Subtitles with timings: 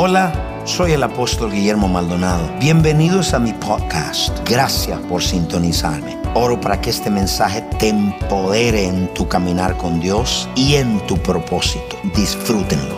[0.00, 0.32] Hola,
[0.64, 2.48] soy el apóstol Guillermo Maldonado.
[2.60, 4.48] Bienvenidos a mi podcast.
[4.48, 6.16] Gracias por sintonizarme.
[6.34, 11.16] Oro para que este mensaje te empodere en tu caminar con Dios y en tu
[11.16, 11.96] propósito.
[12.14, 12.97] Disfrútenlo.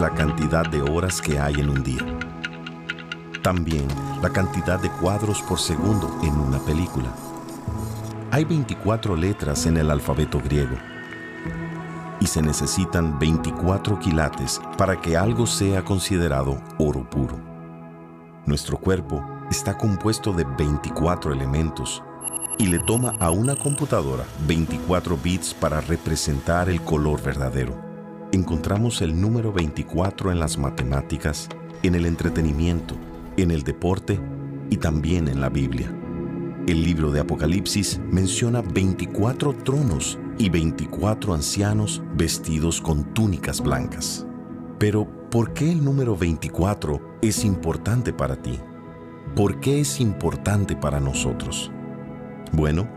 [0.00, 2.00] La cantidad de horas que hay en un día.
[3.42, 3.86] También
[4.22, 7.14] la cantidad de cuadros por segundo en una película.
[8.30, 10.74] Hay 24 letras en el alfabeto griego
[12.18, 17.38] y se necesitan 24 quilates para que algo sea considerado oro puro.
[18.46, 22.02] Nuestro cuerpo está compuesto de 24 elementos
[22.58, 27.89] y le toma a una computadora 24 bits para representar el color verdadero.
[28.32, 31.48] Encontramos el número 24 en las matemáticas,
[31.82, 32.94] en el entretenimiento,
[33.36, 34.20] en el deporte
[34.70, 35.92] y también en la Biblia.
[36.68, 44.24] El libro de Apocalipsis menciona 24 tronos y 24 ancianos vestidos con túnicas blancas.
[44.78, 48.60] Pero, ¿por qué el número 24 es importante para ti?
[49.34, 51.72] ¿Por qué es importante para nosotros?
[52.52, 52.88] Bueno,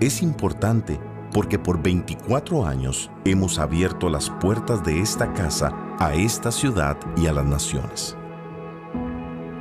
[0.00, 1.00] es importante
[1.36, 7.26] porque por 24 años hemos abierto las puertas de esta casa a esta ciudad y
[7.26, 8.16] a las naciones.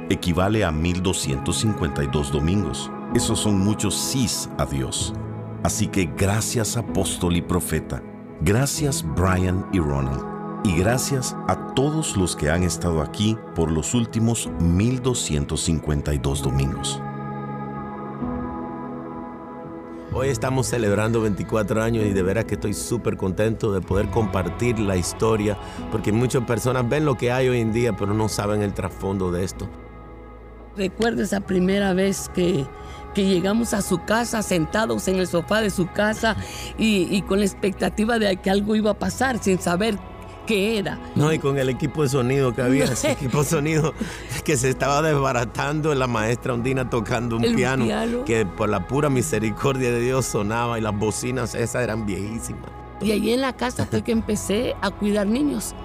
[0.10, 2.90] Equivale a 1252 domingos.
[3.14, 5.14] Esos son muchos sís a Dios.
[5.64, 8.02] Así que gracias apóstol y profeta.
[8.40, 10.24] Gracias Brian y Ronald.
[10.64, 17.02] Y gracias a todos los que han estado aquí por los últimos 1252 domingos.
[20.18, 24.80] Hoy estamos celebrando 24 años y de veras que estoy súper contento de poder compartir
[24.80, 25.58] la historia,
[25.92, 29.30] porque muchas personas ven lo que hay hoy en día, pero no saben el trasfondo
[29.30, 29.68] de esto.
[30.78, 32.66] Recuerdo esa primera vez que,
[33.14, 36.38] que llegamos a su casa, sentados en el sofá de su casa
[36.78, 40.00] y, y con la expectativa de que algo iba a pasar, sin saber
[40.46, 41.00] qué era.
[41.16, 43.94] No, y con el equipo de sonido que había, ese equipo de sonido
[44.44, 47.86] que se estaba desbaratando, la maestra Ondina tocando un piano,
[48.26, 52.70] que por la pura misericordia de Dios sonaba y las bocinas esas eran viejísimas.
[53.02, 55.76] Y allí en la casa fue que empecé a cuidar niños.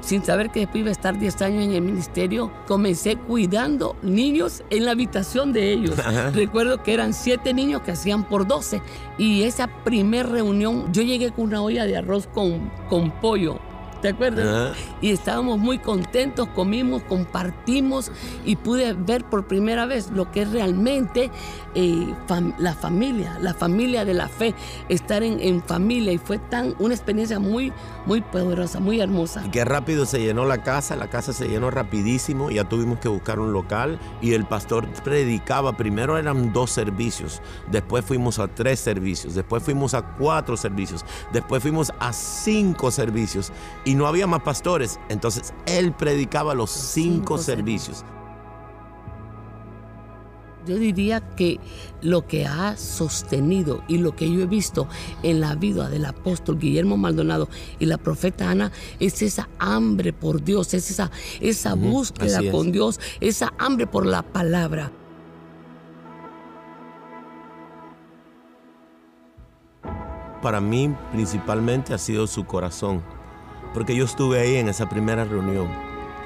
[0.00, 4.64] Sin saber que después iba a estar 10 años en el ministerio, comencé cuidando niños
[4.70, 5.96] en la habitación de ellos.
[6.32, 8.80] Recuerdo que eran 7 niños que hacían por 12.
[9.18, 13.60] Y esa primera reunión, yo llegué con una olla de arroz con, con pollo
[14.00, 14.76] ¿te acuerdas?
[15.00, 18.10] Y estábamos muy contentos, comimos, compartimos
[18.44, 21.30] y pude ver por primera vez lo que es realmente
[21.74, 22.14] eh,
[22.58, 24.54] la familia, la familia de la fe,
[24.88, 27.72] estar en, familia y fue tan una experiencia muy,
[28.06, 29.42] muy poderosa, muy hermosa.
[29.46, 33.08] Y qué rápido se llenó la casa, la casa se llenó rapidísimo, ya tuvimos que
[33.08, 37.40] buscar un local y el pastor predicaba, primero eran dos servicios,
[37.70, 43.52] después fuimos a tres servicios, después fuimos a cuatro servicios, después fuimos a cinco servicios
[43.86, 48.04] y no había más pastores, entonces él predicaba los cinco, servicios.
[50.66, 51.60] Yo diría que
[52.02, 54.88] lo que ha sostenido y lo que yo he visto
[55.22, 57.48] en la vida del apóstol Guillermo Maldonado
[57.78, 62.98] y la profeta Ana es esa hambre por Dios, es esa, esa búsqueda con Dios,
[63.20, 64.90] esa hambre por la palabra.
[70.42, 73.02] Para mí principalmente ha sido su corazón
[73.76, 75.68] porque yo estuve ahí en esa primera reunión,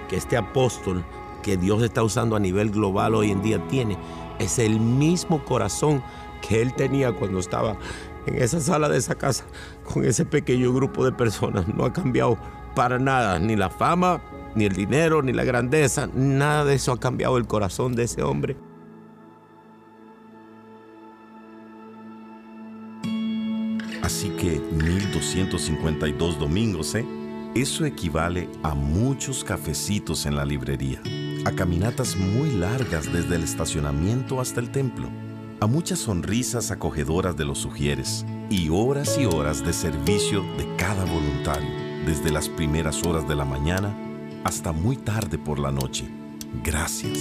[0.09, 1.05] que este apóstol
[1.43, 3.99] que Dios está usando a nivel global hoy en día tiene,
[4.39, 6.01] es el mismo corazón
[6.47, 7.77] que él tenía cuando estaba
[8.27, 9.47] en esa sala de esa casa
[9.83, 11.67] con ese pequeño grupo de personas.
[11.67, 12.39] No ha cambiado
[12.77, 14.23] para nada, ni la fama,
[14.55, 18.23] ni el dinero, ni la grandeza, nada de eso ha cambiado el corazón de ese
[18.23, 18.57] hombre.
[24.05, 27.20] Así que 1252 domingos, ¿eh?
[27.55, 31.03] Eso equivale a muchos cafecitos en la librería,
[31.45, 35.11] a caminatas muy largas desde el estacionamiento hasta el templo,
[35.59, 41.05] a muchas sonrisas acogedoras de los sugieres y horas y horas de servicio de cada
[41.05, 41.69] voluntario,
[42.07, 43.97] desde las primeras horas de la mañana
[44.45, 46.09] hasta muy tarde por la noche.
[46.63, 47.19] Gracias.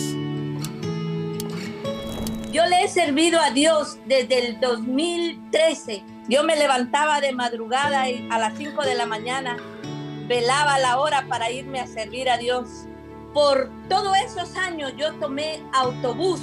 [2.52, 6.04] Yo le he servido a Dios desde el 2013.
[6.30, 9.58] Yo me levantaba de madrugada a las 5 de la mañana,
[10.30, 12.86] velaba la hora para irme a servir a Dios.
[13.34, 16.40] Por todos esos años yo tomé autobús.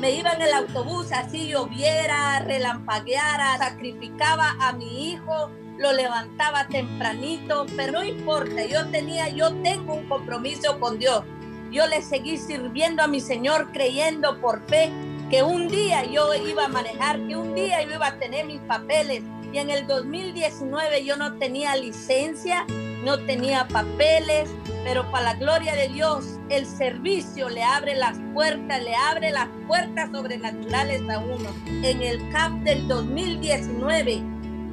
[0.00, 7.66] Me iba en el autobús, así lloviera, relampagueara, sacrificaba a mi hijo, lo levantaba tempranito,
[7.76, 11.22] pero no importa, yo tenía, yo tengo un compromiso con Dios.
[11.70, 14.90] Yo le seguí sirviendo a mi Señor creyendo por fe
[15.30, 19.22] que un día yo iba a manejar, que un día iba a tener mis papeles.
[19.54, 22.66] Y en el 2019 yo no tenía licencia,
[23.04, 24.50] no tenía papeles,
[24.82, 29.46] pero para la gloria de Dios, el servicio le abre las puertas, le abre las
[29.68, 31.50] puertas sobrenaturales a uno.
[31.68, 34.22] En el CAP del 2019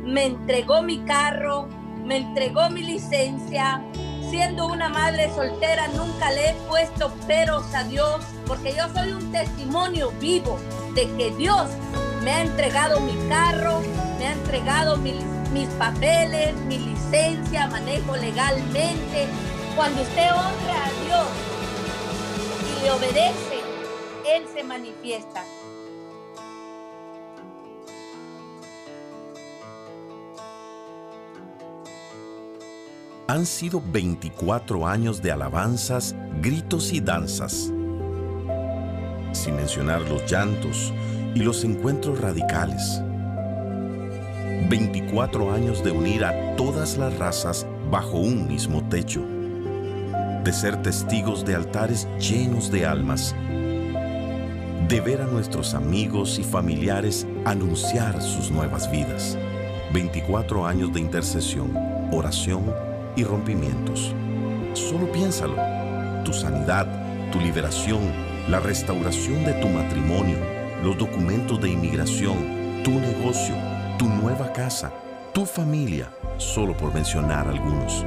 [0.04, 1.70] me entregó mi carro,
[2.04, 3.84] me entregó mi licencia.
[4.32, 9.32] Siendo una madre soltera, nunca le he puesto peros a Dios, porque yo soy un
[9.32, 10.58] testimonio vivo
[10.96, 11.70] de que Dios
[12.24, 13.82] me ha entregado mi carro,
[14.20, 19.28] me ha entregado mis papeles, mi licencia, manejo legalmente.
[19.76, 21.28] Cuando usted honra a Dios
[22.70, 23.62] y le obedece,
[24.28, 25.44] Él se manifiesta.
[33.28, 37.72] Han sido 24 años de alabanzas, gritos y danzas.
[39.32, 40.94] Sin mencionar los llantos
[41.34, 43.02] y los encuentros radicales.
[44.70, 49.22] 24 años de unir a todas las razas bajo un mismo techo.
[50.44, 53.36] De ser testigos de altares llenos de almas.
[54.88, 59.38] De ver a nuestros amigos y familiares anunciar sus nuevas vidas.
[59.94, 61.78] 24 años de intercesión,
[62.12, 62.74] oración
[63.16, 64.14] y rompimientos.
[64.74, 65.56] Solo piénsalo.
[66.24, 66.88] Tu sanidad,
[67.32, 68.00] tu liberación,
[68.48, 70.38] la restauración de tu matrimonio,
[70.84, 73.56] los documentos de inmigración, tu negocio,
[74.00, 74.92] tu nueva casa,
[75.34, 78.04] tu familia, solo por mencionar algunos.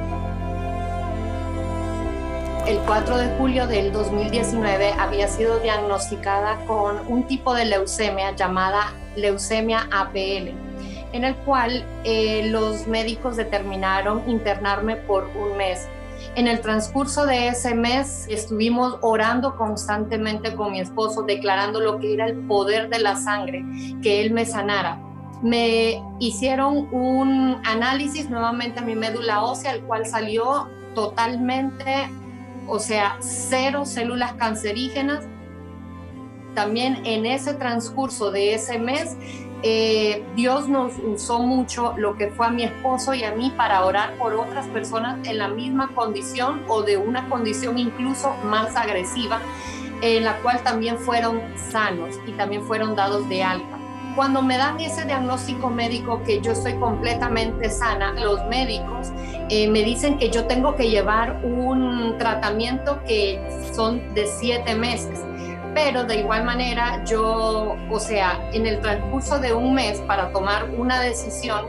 [2.67, 8.93] El 4 de julio del 2019 había sido diagnosticada con un tipo de leucemia llamada
[9.15, 10.65] leucemia APL
[11.15, 15.87] en el cual eh, los médicos determinaron internarme por un mes.
[16.33, 22.13] En el transcurso de ese mes estuvimos orando constantemente con mi esposo, declarando lo que
[22.13, 23.63] era el poder de la sangre,
[24.01, 24.99] que él me sanara.
[25.41, 32.09] Me hicieron un análisis nuevamente a mi médula ósea, el cual salió totalmente,
[32.67, 35.25] o sea, cero células cancerígenas.
[36.55, 39.15] También en ese transcurso de ese mes
[39.63, 43.83] eh, Dios nos usó mucho lo que fue a mi esposo y a mí para
[43.85, 49.39] orar por otras personas en la misma condición o de una condición incluso más agresiva,
[50.01, 53.79] en la cual también fueron sanos y también fueron dados de alta.
[54.15, 59.09] Cuando me dan ese diagnóstico médico que yo estoy completamente sana, los médicos
[59.49, 63.41] eh, me dicen que yo tengo que llevar un tratamiento que
[63.73, 65.19] son de siete meses
[65.75, 70.69] pero de igual manera yo, o sea, en el transcurso de un mes para tomar
[70.69, 71.67] una decisión,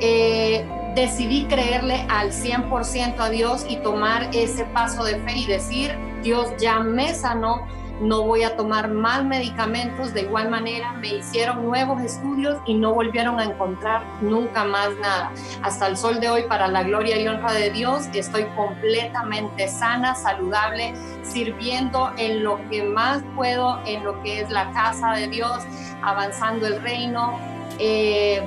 [0.00, 0.64] eh,
[0.94, 6.50] decidí creerle al 100% a Dios y tomar ese paso de fe y decir, Dios
[6.58, 7.66] ya me sanó,
[8.00, 12.92] no voy a tomar más medicamentos, de igual manera me hicieron nuevos estudios y no
[12.92, 15.32] volvieron a encontrar nunca más nada.
[15.62, 20.14] Hasta el sol de hoy, para la gloria y honra de Dios, estoy completamente sana,
[20.14, 25.64] saludable, sirviendo en lo que más puedo, en lo que es la casa de Dios,
[26.02, 27.38] avanzando el reino.
[27.78, 28.46] Eh,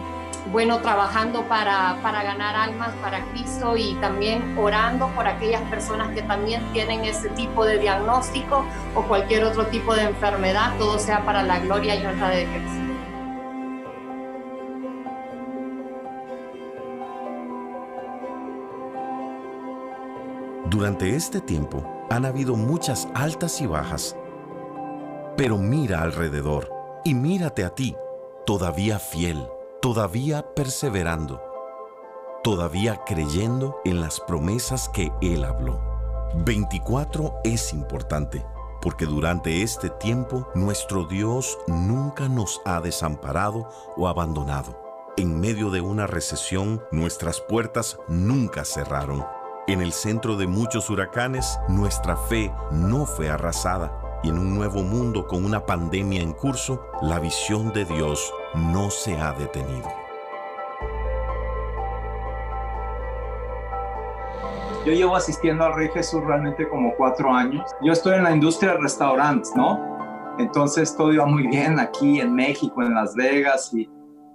[0.51, 6.23] bueno, trabajando para, para, ganar almas para Cristo y también orando por aquellas personas que
[6.23, 8.65] también tienen ese tipo de diagnóstico
[8.95, 12.63] o cualquier otro tipo de enfermedad, todo sea para la gloria y honra de Dios.
[20.65, 24.15] Durante este tiempo han habido muchas altas y bajas,
[25.37, 26.71] pero mira alrededor
[27.05, 27.95] y mírate a ti,
[28.45, 29.47] todavía fiel
[29.81, 31.41] todavía perseverando,
[32.43, 35.79] todavía creyendo en las promesas que Él habló.
[36.35, 38.45] 24 es importante
[38.81, 44.77] porque durante este tiempo nuestro Dios nunca nos ha desamparado o abandonado.
[45.17, 49.25] En medio de una recesión, nuestras puertas nunca cerraron.
[49.67, 54.83] En el centro de muchos huracanes, nuestra fe no fue arrasada y en un nuevo
[54.83, 59.89] mundo con una pandemia en curso, la visión de Dios no se ha detenido.
[64.85, 67.69] Yo llevo asistiendo al Rey Jesús realmente como cuatro años.
[67.81, 70.35] Yo estoy en la industria de restaurantes, ¿no?
[70.39, 73.89] Entonces todo iba muy bien aquí en México, en Las Vegas y,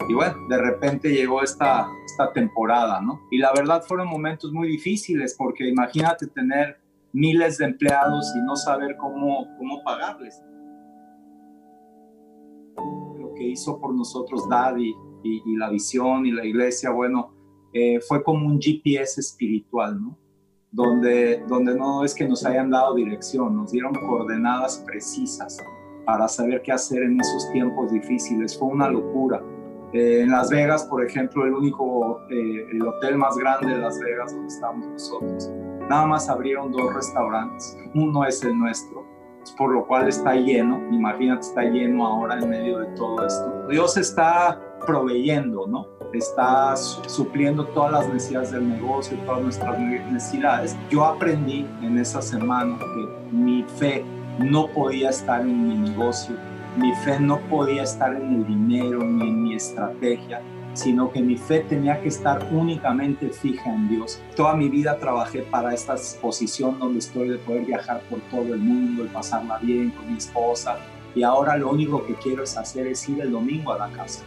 [0.09, 3.21] y bueno, de repente llegó esta, esta temporada, ¿no?
[3.31, 6.79] Y la verdad fueron momentos muy difíciles porque imagínate tener
[7.15, 10.43] miles de empleados y no saber cómo, cómo pagarles.
[13.35, 17.33] Que hizo por nosotros Daddy y, la visión y la iglesia, bueno,
[17.73, 20.19] eh, fue como un GPS espiritual, ¿no?
[20.71, 25.59] Donde, donde no es que nos hayan dado dirección, nos dieron coordenadas precisas
[26.05, 28.59] para saber qué hacer en esos tiempos difíciles.
[28.59, 29.43] Fue una locura.
[29.93, 33.99] Eh, en Las Vegas, por ejemplo, el único, eh, el hotel más grande de Las
[34.01, 35.51] Vegas donde estamos nosotros,
[35.89, 37.79] nada más abrieron dos restaurantes.
[37.95, 39.07] Uno es el nuestro,
[39.53, 40.81] por lo cual está lleno.
[40.91, 43.67] Imagínate, está lleno ahora en medio de todo esto.
[43.69, 45.87] Dios está proveyendo, ¿no?
[46.13, 50.77] Está supliendo todas las necesidades del negocio, todas nuestras necesidades.
[50.91, 54.05] Yo aprendí en esa semana que mi fe
[54.39, 56.37] no podía estar en mi negocio,
[56.77, 60.43] mi fe no podía estar en el dinero ni en mi estrategia,
[60.75, 64.21] sino que mi fe tenía que estar únicamente fija en Dios.
[64.37, 68.61] Toda mi vida trabajé para esta posición donde estoy de poder viajar por todo el
[68.61, 70.79] mundo y pasarla bien con mi esposa.
[71.15, 74.25] Y ahora lo único que quiero es hacer es ir el domingo a la casa,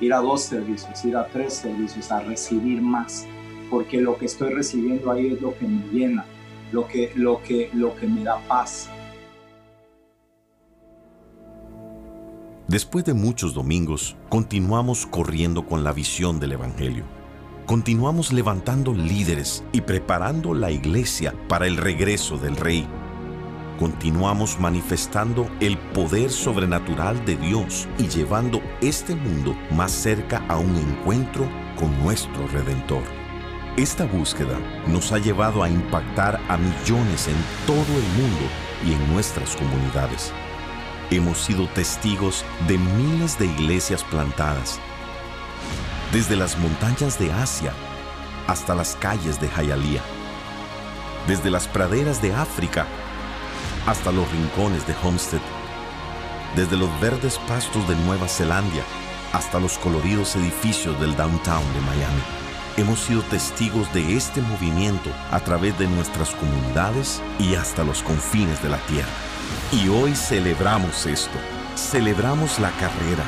[0.00, 3.26] ir a dos servicios, ir a tres servicios, a recibir más,
[3.68, 6.24] porque lo que estoy recibiendo ahí es lo que me llena,
[6.72, 8.88] lo que, lo que, lo que me da paz.
[12.70, 17.02] Después de muchos domingos, continuamos corriendo con la visión del Evangelio.
[17.66, 22.86] Continuamos levantando líderes y preparando la iglesia para el regreso del Rey.
[23.76, 30.76] Continuamos manifestando el poder sobrenatural de Dios y llevando este mundo más cerca a un
[30.76, 33.02] encuentro con nuestro Redentor.
[33.76, 37.34] Esta búsqueda nos ha llevado a impactar a millones en
[37.66, 38.46] todo el mundo
[38.86, 40.32] y en nuestras comunidades
[41.10, 44.78] hemos sido testigos de miles de iglesias plantadas,
[46.12, 47.72] desde las montañas de Asia
[48.46, 50.02] hasta las calles de Hialeah,
[51.26, 52.86] desde las praderas de África
[53.86, 55.40] hasta los rincones de Homestead,
[56.56, 58.82] desde los verdes pastos de Nueva Zelanda
[59.32, 62.22] hasta los coloridos edificios del downtown de Miami.
[62.76, 68.62] Hemos sido testigos de este movimiento a través de nuestras comunidades y hasta los confines
[68.62, 69.29] de la tierra.
[69.72, 71.38] Y hoy celebramos esto.
[71.76, 73.24] Celebramos la carrera,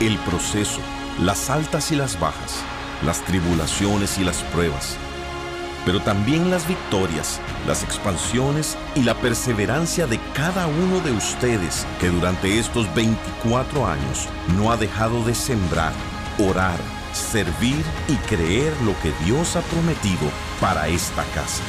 [0.00, 0.80] el proceso,
[1.20, 2.62] las altas y las bajas,
[3.04, 4.96] las tribulaciones y las pruebas,
[5.84, 12.08] pero también las victorias, las expansiones y la perseverancia de cada uno de ustedes que
[12.08, 15.92] durante estos 24 años no ha dejado de sembrar,
[16.38, 16.78] orar,
[17.12, 21.62] servir y creer lo que Dios ha prometido para esta casa.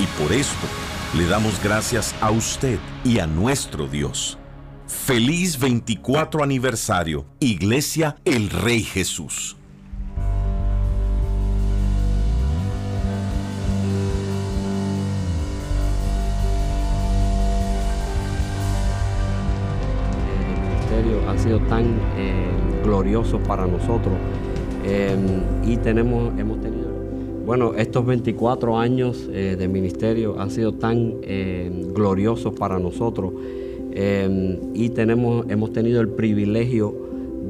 [0.00, 0.66] Y por esto,
[1.12, 4.38] le damos gracias a usted y a nuestro Dios.
[4.86, 9.56] Feliz 24 aniversario, Iglesia El Rey Jesús.
[20.32, 21.86] El ministerio ha sido tan
[22.16, 22.50] eh,
[22.84, 24.14] glorioso para nosotros
[24.84, 25.16] eh,
[25.64, 26.69] y tenemos, hemos tenido
[27.44, 33.32] bueno, estos 24 años eh, de ministerio han sido tan eh, gloriosos para nosotros
[33.92, 36.94] eh, y tenemos, hemos tenido el privilegio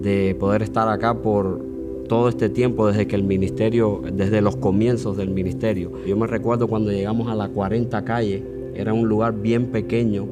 [0.00, 1.60] de poder estar acá por
[2.08, 5.92] todo este tiempo desde que el ministerio, desde los comienzos del ministerio.
[6.06, 8.42] Yo me recuerdo cuando llegamos a la 40 calle,
[8.74, 10.26] era un lugar bien pequeño,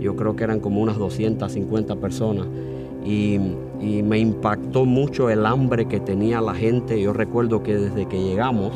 [0.00, 2.46] yo creo que eran como unas 250 personas
[3.04, 3.38] y,
[4.02, 7.00] me impactó mucho el hambre que tenía la gente.
[7.00, 8.72] Yo recuerdo que desde que llegamos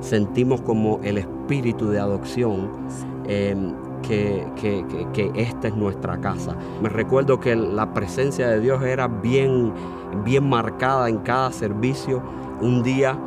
[0.00, 2.70] sentimos como el espíritu de adopción.
[3.26, 3.72] Em,
[4.06, 4.44] que,
[5.12, 6.54] que, esta es nuestra casa.
[6.82, 9.72] Me recuerdo que la presencia de Dios era bien,
[10.24, 12.22] bien marcada en cada servicio.
[12.60, 13.18] Un día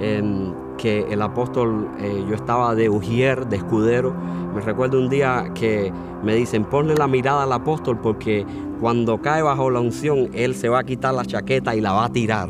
[0.00, 4.14] em, que el apóstol, eh, yo estaba de ujier, de escudero,
[4.54, 5.92] me recuerdo un día que
[6.22, 8.46] me dicen, ponle la mirada al apóstol porque
[8.80, 12.06] cuando cae bajo la unción, él se va a quitar la chaqueta y la va
[12.06, 12.48] a tirar.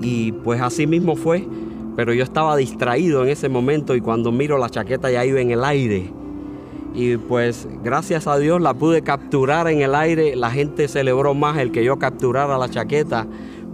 [0.00, 1.48] Y pues así mismo fue
[1.96, 5.50] pero yo estaba distraído en ese momento y cuando miro la chaqueta ya iba en
[5.50, 6.10] el aire.
[6.94, 10.36] Y pues gracias a Dios la pude capturar en el aire.
[10.36, 13.26] La gente celebró más el que yo capturara la chaqueta.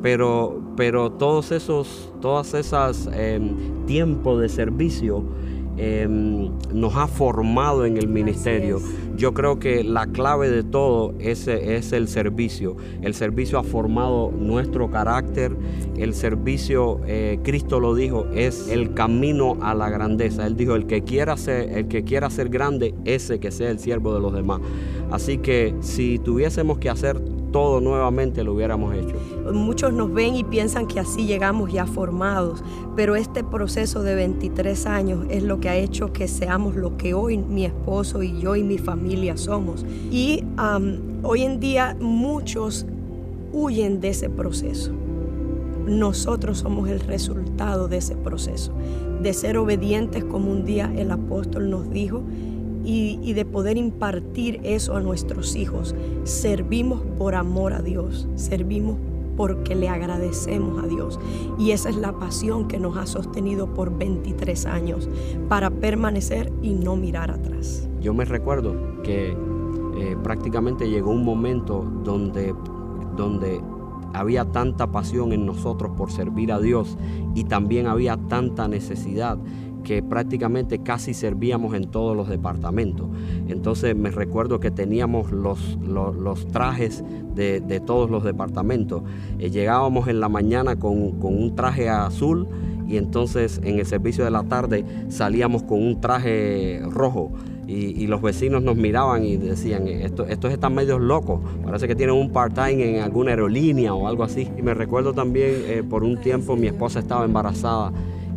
[0.02, 5.24] Pero, pero todos esos, todas esas em, tiempos de servicio
[5.76, 8.80] em, nos ha formado en el ministerio.
[9.16, 12.76] yo creo que la clave de todo es, es el servicio.
[13.02, 15.54] El servicio ha formado nuestro carácter,
[15.98, 20.46] el servicio, eh, Cristo lo dijo, es el camino a la grandeza.
[20.46, 23.78] Él dijo, el que quiera ser, el que quiera ser grande, ese que sea el
[23.78, 24.60] siervo de los demás.
[25.10, 29.16] Así que si tuviésemos que hacer todo nuevamente lo hubiéramos hecho.
[29.52, 32.62] Muchos nos ven y piensan que así llegamos ya formados,
[32.96, 37.14] pero este proceso de 23 años es lo que ha hecho que seamos lo que
[37.14, 39.84] hoy mi esposo y yo y mi familia somos.
[40.10, 40.44] Y
[41.22, 42.86] hoy en día muchos
[43.52, 44.92] huyen de ese proceso.
[45.86, 48.72] Nosotros somos el resultado de ese proceso,
[49.22, 52.22] de ser obedientes como un día el apóstol nos dijo
[52.84, 55.94] y, de poder impartir eso a nuestros hijos.
[56.24, 58.96] Servimos por amor a Dios, servimos
[59.36, 61.18] porque le agradecemos a Dios.
[61.58, 65.08] Y esa es la pasión que nos ha sostenido por 23 años,
[65.48, 67.88] para permanecer y no mirar atrás.
[68.00, 72.54] Yo me recuerdo que eh, prácticamente llegó un momento donde,
[73.16, 73.60] donde
[74.12, 76.96] había tanta pasión en nosotros por servir a Dios
[77.34, 79.38] y también había tanta necesidad
[79.82, 83.08] que prácticamente casi servíamos en todos los departamentos.
[83.48, 89.02] Entonces me recuerdo que teníamos los, los, trajes de, todos los departamentos.
[89.38, 92.46] Eh, llegábamos en la mañana con, un traje azul
[92.86, 97.32] y entonces en el servicio de la tarde salíamos con un traje rojo.
[97.66, 102.16] Y, los vecinos nos miraban y decían, estos, estos están medios locos, parece que tienen
[102.16, 104.48] un part-time en alguna aerolínea o algo así.
[104.58, 107.92] Y me recuerdo también, eh, por un tiempo mi esposa estaba embarazada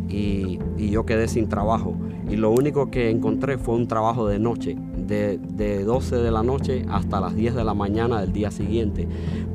[0.08, 1.96] y, yo quedé sin trabajo.
[2.30, 6.42] Y lo único que encontré fue un trabajo de noche, de, de 12 de la
[6.42, 9.08] noche hasta las 10 de la mañana del día siguiente.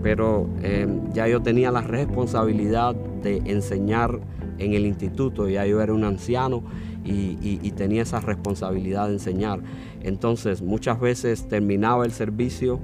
[0.03, 4.19] Pero em, ya yo tenía la responsabilidad de enseñar
[4.59, 6.63] en el instituto, ya yo era un anciano
[7.05, 9.61] y, y, tenía esa responsabilidad de enseñar.
[10.03, 12.79] Entonces muchas veces terminaba el servicio,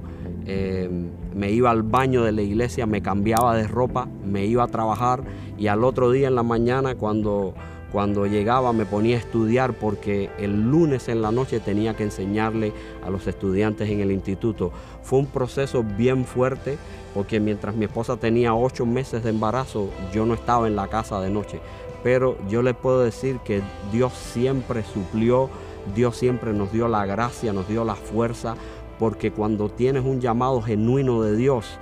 [0.46, 4.68] em, me iba al baño de la iglesia, me cambiaba de ropa, me iba a
[4.68, 5.22] trabajar
[5.58, 7.54] y al otro día en la mañana cuando,
[7.92, 12.72] cuando llegaba me ponía a estudiar porque el lunes en la noche tenía que enseñarle
[13.04, 14.72] a los estudiantes en el instituto.
[15.02, 16.78] Fue un proceso bien fuerte
[17.14, 21.20] porque mientras mi esposa tenía ocho meses de embarazo yo no estaba en la casa
[21.20, 21.60] de noche.
[22.02, 25.48] Pero yo le puedo decir que Dios siempre suplió,
[25.94, 28.54] Dios siempre nos dio la gracia, nos dio la fuerza,
[28.98, 31.78] porque cuando tienes un llamado genuino de Dios,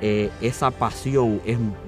[0.00, 1.40] eh, esa pasión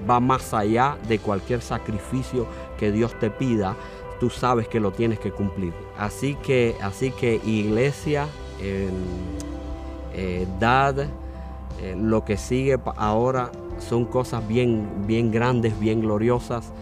[0.09, 2.47] va más allá de cualquier sacrificio
[2.79, 3.75] que Dios te pida.
[4.19, 5.73] Tú sabes que lo tienes que cumplir.
[5.97, 8.27] Así que, así que iglesia,
[8.59, 16.73] eh, dad, eh, lo que sigue ahora son cosas bien, bien grandes, bien gloriosas.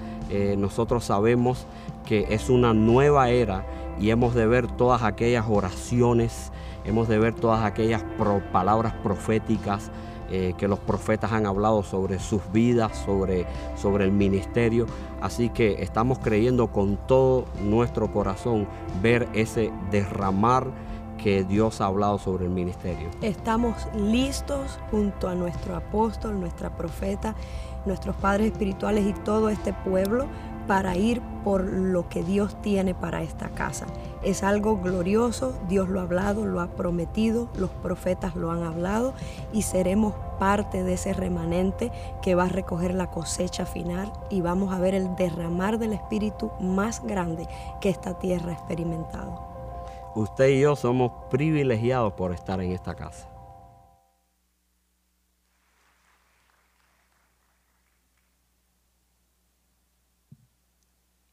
[0.57, 1.65] nosotros sabemos
[2.05, 3.65] que es una nueva era
[3.99, 6.51] y hemos de ver todas aquellas oraciones,
[6.85, 8.03] hemos de ver todas aquellas
[8.51, 9.91] palabras proféticas
[10.31, 13.45] eh, que los profetas han hablado sobre sus vidas, sobre,
[13.75, 14.87] sobre el ministerio.
[15.21, 18.67] Así que estamos creyendo con todo nuestro corazón
[19.03, 20.67] ver ese derramar
[21.19, 23.09] que Dios ha hablado sobre el ministerio.
[23.21, 27.35] Estamos listos junto a nuestro apóstol, nuestra profeta,
[27.85, 30.25] nuestros padres espirituales y todo este pueblo
[30.67, 33.85] para ir por lo que Dios tiene para esta casa.
[34.23, 39.13] Es algo glorioso, Dios lo ha hablado, lo ha prometido, los profetas lo han hablado
[39.53, 44.73] y seremos parte de ese remanente que va a recoger la cosecha final y vamos
[44.73, 47.47] a ver el derramar del Espíritu más grande
[47.81, 49.39] que esta tierra ha experimentado.
[50.15, 53.34] Usted y yo somos privilegiados por estar en esta casa.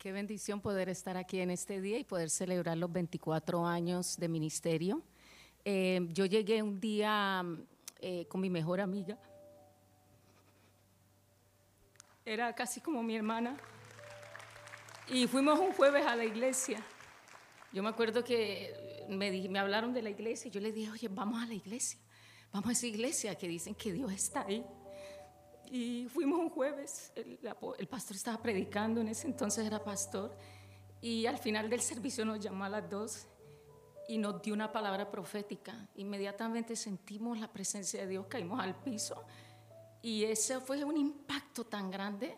[0.02, 4.28] Qué bendición poder estar aquí en este día y poder celebrar los 24 años de
[4.28, 5.00] ministerio.
[5.64, 7.44] Eh, yo llegué un día
[8.00, 9.16] eh, con mi mejor amiga.
[12.24, 13.56] Era casi como mi hermana.
[15.06, 16.84] Y fuimos un jueves a la iglesia.
[17.72, 21.06] Yo me acuerdo que me, me hablaron de la iglesia y yo le dije, oye,
[21.06, 22.00] vamos a la iglesia.
[22.52, 24.66] Vamos a esa iglesia que dicen que Dios está ahí.
[25.74, 30.36] Y fuimos un jueves, el, pastor estaba predicando, en ese entonces era pastor,
[31.00, 33.26] y al final del servicio nos llamó a las dos
[34.06, 35.88] y nos dio una palabra profética.
[35.96, 39.24] Inmediatamente sentimos la presencia de Dios, caímos al piso
[40.02, 42.36] y ese fue un impacto tan grande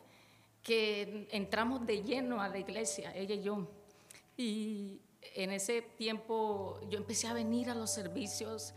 [0.62, 3.66] que entramos de lleno a la iglesia, ella y yo.
[4.36, 5.00] Y
[5.34, 8.74] en ese tiempo yo empecé a venir a los servicios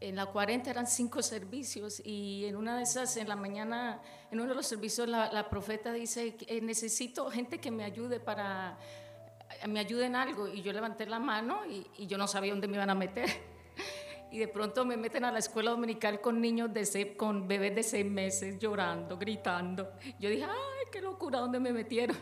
[0.00, 4.40] en la 40 eran cinco servicios y en una de esas, en la mañana, en
[4.40, 8.78] uno de los servicios, la, profeta dice, eh, necesito gente que me ayude para,
[9.66, 10.46] me ayude en algo.
[10.46, 13.28] Y yo levanté la mano y, yo no sabía dónde me iban a meter.
[14.30, 17.74] y de pronto me meten a la escuela dominical con niños de seis, con bebés
[17.74, 19.92] de seis meses llorando, gritando.
[20.20, 22.16] Yo dije, ay, qué locura, ¿dónde me metieron?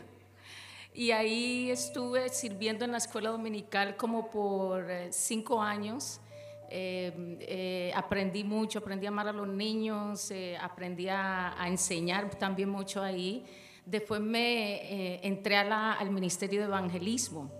[0.93, 6.19] Y ahí estuve sirviendo en la escuela dominical como por eh, cinco años.
[6.69, 13.01] Eh, eh, aprendí mucho, aprendí a amar a los niños, aprendí a, enseñar también mucho
[13.01, 13.45] ahí.
[13.85, 17.51] Después me entré al Ministerio de Evangelismo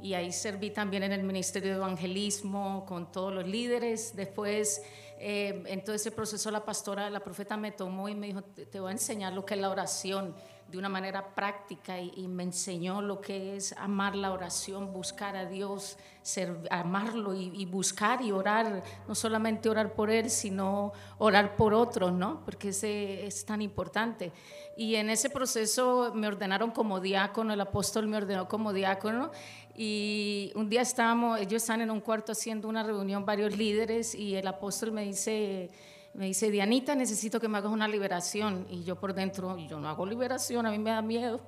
[0.00, 4.14] y ahí serví también en el Ministerio de Evangelismo con todos los líderes.
[4.14, 4.82] Después,
[5.18, 8.78] eh, en todo ese proceso, la pastora, la profeta me tomó y me dijo, te
[8.78, 10.34] voy a enseñar lo que es la oración
[10.68, 15.46] de una manera práctica y, me enseñó lo que es amar la oración, buscar a
[15.46, 21.72] Dios, ser, amarlo y, buscar y orar, no solamente orar por Él, sino orar por
[21.72, 22.42] otros, ¿no?
[22.44, 24.32] Porque ese es tan importante.
[24.76, 29.30] Y en ese proceso me ordenaron como diácono, el apóstol me ordenó como diácono
[29.76, 34.34] y un día estábamos, ellos están en un cuarto haciendo una reunión, varios líderes, y
[34.34, 35.70] el apóstol me dice
[36.16, 38.66] me dice, Dianita, necesito que me hagas una liberación.
[38.70, 41.40] Y yo por dentro, yo no hago liberación, a mí me da miedo.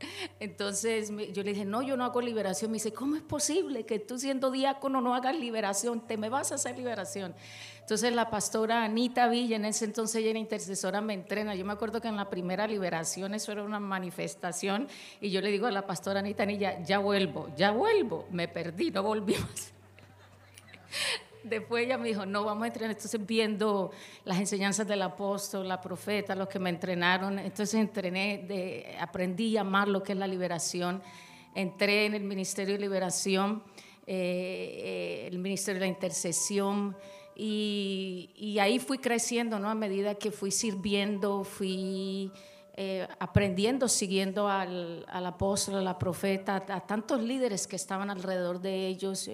[0.40, 2.70] Entonces yo le dije, no, yo no hago liberación.
[2.70, 6.06] Me dice, ¿cómo es posible que tú siendo diácono no hagas liberación?
[6.06, 7.34] Te me vas a hacer liberación.
[7.80, 11.54] Entonces la pastora Anita Villa, en ese entonces ella era intercesora, me entrena.
[11.54, 14.88] Yo me acuerdo que en la primera liberación eso era una manifestación
[15.22, 18.26] y yo le digo a la pastora Anita Anilla, ya vuelvo, ya vuelvo.
[18.30, 19.72] Me perdí, no volví más.
[21.44, 22.92] Después ella me dijo, no, vamos a entrenar.
[22.92, 23.90] Entonces, viendo
[24.24, 29.88] las enseñanzas del apóstol, la profeta, los que me entrenaron, entonces entrené, aprendí a amar
[29.88, 31.02] lo que es la liberación.
[31.54, 33.62] Entré en el Ministerio de Liberación,
[34.06, 36.96] eh, eh, el Ministerio de la Intercesión,
[37.34, 39.68] y, ahí fui creciendo, ¿no?
[39.68, 42.30] A medida que fui sirviendo, fui
[42.74, 48.86] eh, aprendiendo, siguiendo al, apóstol, a la profeta, a, tantos líderes que estaban alrededor de
[48.86, 49.28] ellos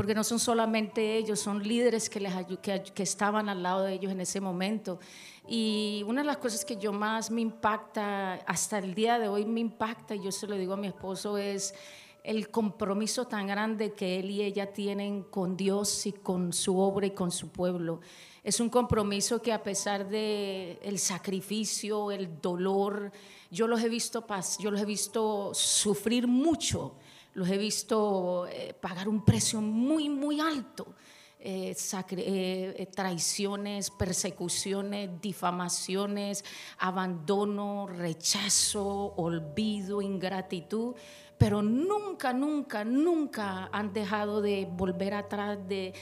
[0.00, 2.32] porque no son solamente ellos, son líderes que, les,
[2.62, 4.98] que, que estaban al lado de ellos en ese momento.
[5.46, 9.44] Y una de las cosas que yo más me impacta, hasta el día de hoy
[9.44, 11.74] me impacta, y yo se lo digo a mi esposo, es
[12.24, 17.04] el compromiso tan grande que él y ella tienen con Dios y con su obra
[17.04, 18.00] y con su pueblo.
[18.42, 23.12] Es un compromiso que a pesar de el sacrificio, el dolor,
[23.50, 24.26] yo los he visto
[24.60, 26.94] yo los he visto sufrir mucho
[27.40, 30.94] los he visto eh, pagar un precio muy, muy alto.
[31.38, 31.74] Eh,
[32.10, 36.44] eh, traiciones, persecuciones, difamaciones,
[36.76, 40.94] abandono, rechazo, olvido, ingratitud
[41.40, 45.94] pero nunca, nunca, nunca han dejado de volver atrás, de,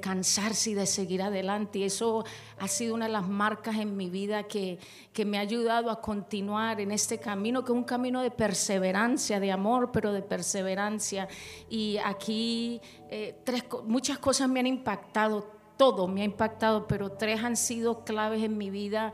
[0.00, 1.80] cansarse y de seguir adelante.
[1.80, 2.24] Y eso
[2.58, 4.78] ha sido una de las marcas en mi vida que,
[5.12, 9.38] que me ha ayudado a continuar en este camino, que es un camino de perseverancia,
[9.38, 11.28] de amor, pero de perseverancia.
[11.68, 17.44] Y aquí eh, tres, muchas cosas me han impactado, todo me ha impactado, pero tres
[17.44, 19.12] han sido claves en mi vida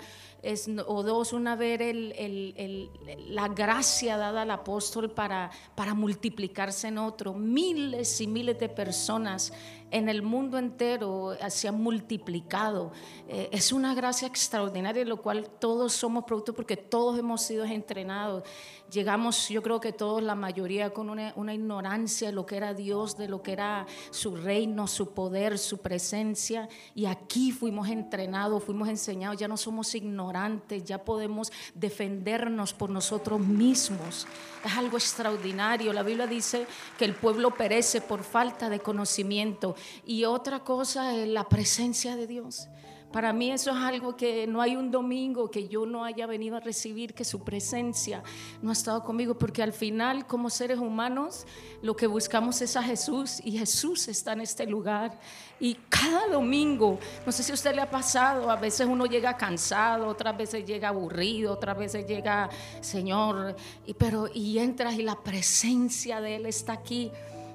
[0.86, 2.90] o dos, una ver el,
[3.28, 7.34] la gracia dada al apóstol para, para multiplicarse en otro.
[7.34, 9.52] Miles y miles de personas
[9.90, 12.92] en el mundo entero se han multiplicado.
[13.28, 18.42] Eh, es una gracia extraordinaria, lo cual todos somos producto porque todos hemos sido entrenados.
[18.90, 22.74] Llegamos, yo creo que todos, la mayoría, con una, una ignorancia de lo que era
[22.74, 26.68] Dios, de lo que era su reino, su poder, su presencia.
[26.94, 33.40] Y aquí fuimos entrenados, fuimos enseñados, ya no somos ignorantes, ya podemos defendernos por nosotros
[33.40, 34.26] mismos.
[34.64, 35.92] Es algo extraordinario.
[35.92, 36.66] La Biblia dice
[36.98, 39.73] que el pueblo perece por falta de conocimiento.
[40.06, 42.68] Y otra cosa es la presencia de Dios.
[43.14, 46.56] Para mí eso es algo que no hay un domingo que yo no haya venido
[46.56, 48.24] a recibir, que su presencia
[48.60, 51.46] no ha estado conmigo, porque al final como seres humanos
[51.80, 55.16] lo que buscamos es a Jesús y Jesús está en este lugar.
[55.60, 59.36] Y cada domingo, no sé si a usted le ha pasado, a veces uno llega
[59.36, 63.54] cansado, otras veces llega aburrido, otras veces llega, Señor,
[63.86, 67.12] y, pero y entras y la presencia de Él está aquí,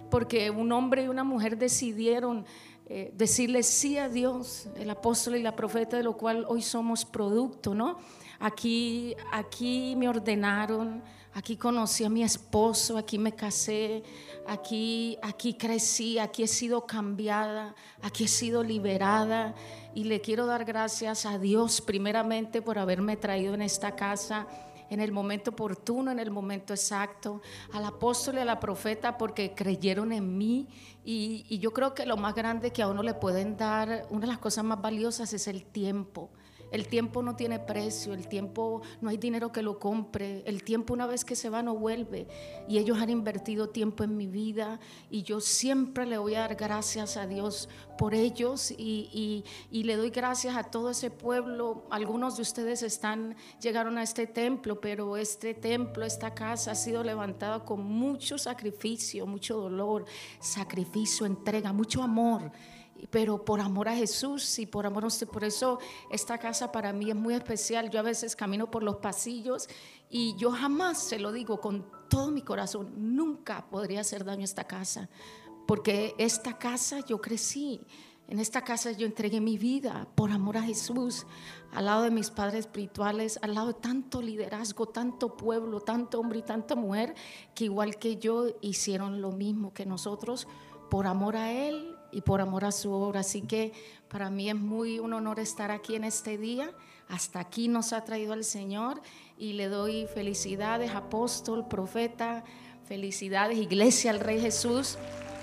[0.10, 2.46] porque un hombre y una mujer decidieron
[2.92, 7.06] eh, decirle sí a Dios, el apóstol y la profeta, de lo cual hoy somos
[7.06, 8.00] producto, ¿no?
[8.40, 14.02] Aquí, aquí me ordenaron, aquí conocí a mi esposo, aquí me casé,
[14.48, 19.54] aquí, aquí crecí, aquí he sido cambiada, aquí he sido liberada
[19.94, 24.48] y le quiero dar gracias a Dios primeramente por haberme traído en esta casa
[24.90, 27.42] en el momento oportuno, en el momento exacto,
[27.74, 30.68] al apóstol y a la profeta porque creyeron en mí.
[31.06, 34.22] Y, y, yo creo que lo más grande que a uno le pueden dar, una
[34.22, 36.30] de las cosas más valiosas es el tiempo.
[36.72, 40.94] El tiempo no tiene precio, el tiempo no hay dinero que lo compre, el tiempo
[40.94, 42.28] una vez que se va no vuelve.
[42.68, 44.80] Y ellos han invertido tiempo en mi vida
[45.10, 50.10] y yo siempre le voy a dar gracias a Dios por ellos y, le doy
[50.10, 51.88] gracias a todo ese pueblo.
[51.90, 57.04] Algunos de ustedes están, llegaron a este templo, pero este templo, esta casa ha sido
[57.04, 60.06] levantada con mucho sacrificio, mucho dolor,
[60.40, 62.52] sacrificio, entrega, mucho amor
[63.12, 65.28] pero por amor a Jesús y por amor a usted.
[65.28, 67.90] Por eso esta casa para mí es muy especial.
[67.90, 69.68] Yo a veces camino por los pasillos
[70.10, 74.46] y yo jamás, se lo digo con todo mi corazón, nunca podría hacer daño a
[74.46, 75.10] esta casa,
[75.68, 77.82] porque esta casa yo crecí.
[78.28, 81.26] En esta casa yo entregué mi vida por amor a Jesús,
[81.72, 86.40] al lado de mis padres espirituales, al lado de tanto liderazgo, tanto pueblo, tanto hombre
[86.40, 87.16] y tanta mujer,
[87.56, 90.48] que igual que yo hicieron lo mismo que nosotros
[90.92, 93.22] por amor a Él y por amor a su obra.
[93.22, 93.74] Así que
[94.08, 96.72] para mí es muy un honor estar aquí en este día.
[97.08, 99.02] Hasta aquí nos ha traído el Señor
[99.38, 102.44] y le doy felicidades, apóstol, profeta,
[102.86, 104.98] felicidades, iglesia al Rey Jesús.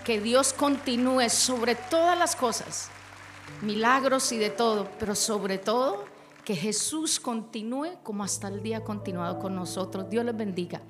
[0.04, 2.90] Que Dios continúe sobre todas las cosas,
[3.62, 6.04] milagros y de todo, pero sobre todo
[6.44, 10.08] que Jesús continúe como hasta el día continuado con nosotros.
[10.08, 10.80] Dios les bendiga.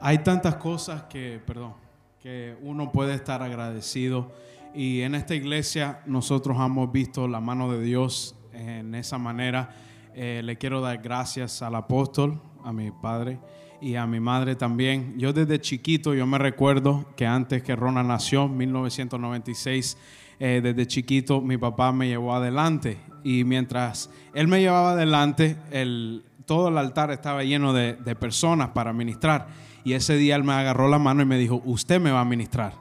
[0.00, 1.74] Hay tantas cosas que, perdón,
[2.22, 4.30] que uno puede estar agradecido.
[4.72, 9.74] Y en esta iglesia nosotros hemos visto la mano de Dios en esa manera.
[10.14, 13.40] Eh, le quiero dar gracias al apóstol, a mi padre
[13.80, 15.14] y a mi madre también.
[15.18, 19.98] Yo desde chiquito, yo me recuerdo que antes que Ronald nació, en 1996,
[20.38, 22.98] eh, desde chiquito mi papá me llevó adelante.
[23.24, 28.92] Y mientras él me llevaba adelante, el, todo el altar estaba lleno de personas para
[28.92, 29.67] ministrar.
[29.84, 32.24] Y ese día él me agarró la mano y me dijo, usted me va a
[32.24, 32.74] ministrar.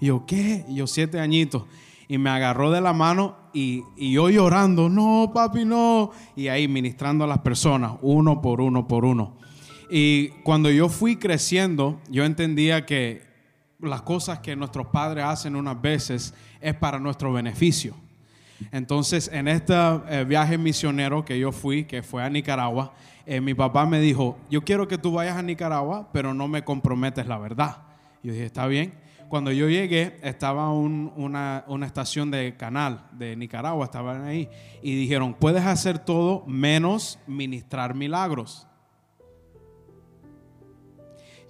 [0.00, 0.64] Y yo, ¿qué?
[0.68, 1.64] Y yo, siete añitos.
[2.08, 6.10] Y me agarró de la mano y, yo llorando, no, papi, no.
[6.36, 9.36] Y ahí ministrando a las personas, uno por uno por uno.
[9.90, 13.22] Y cuando yo fui creciendo, yo entendía que
[13.78, 17.94] las cosas que nuestros padres hacen unas veces es para nuestro beneficio.
[18.72, 19.74] Entonces, en este
[20.08, 22.94] eh, viaje misionero que yo fui, que fue a Nicaragua,
[23.26, 26.62] eh, mi papá me dijo, yo quiero que tú vayas a Nicaragua, pero no me
[26.62, 27.78] comprometes la verdad.
[28.22, 28.94] yo dije, está bien.
[29.28, 34.48] Cuando yo llegué, estaba una, una, estación de canal de Nicaragua, estaban ahí,
[34.82, 38.66] y dijeron, puedes hacer todo menos ministrar milagros.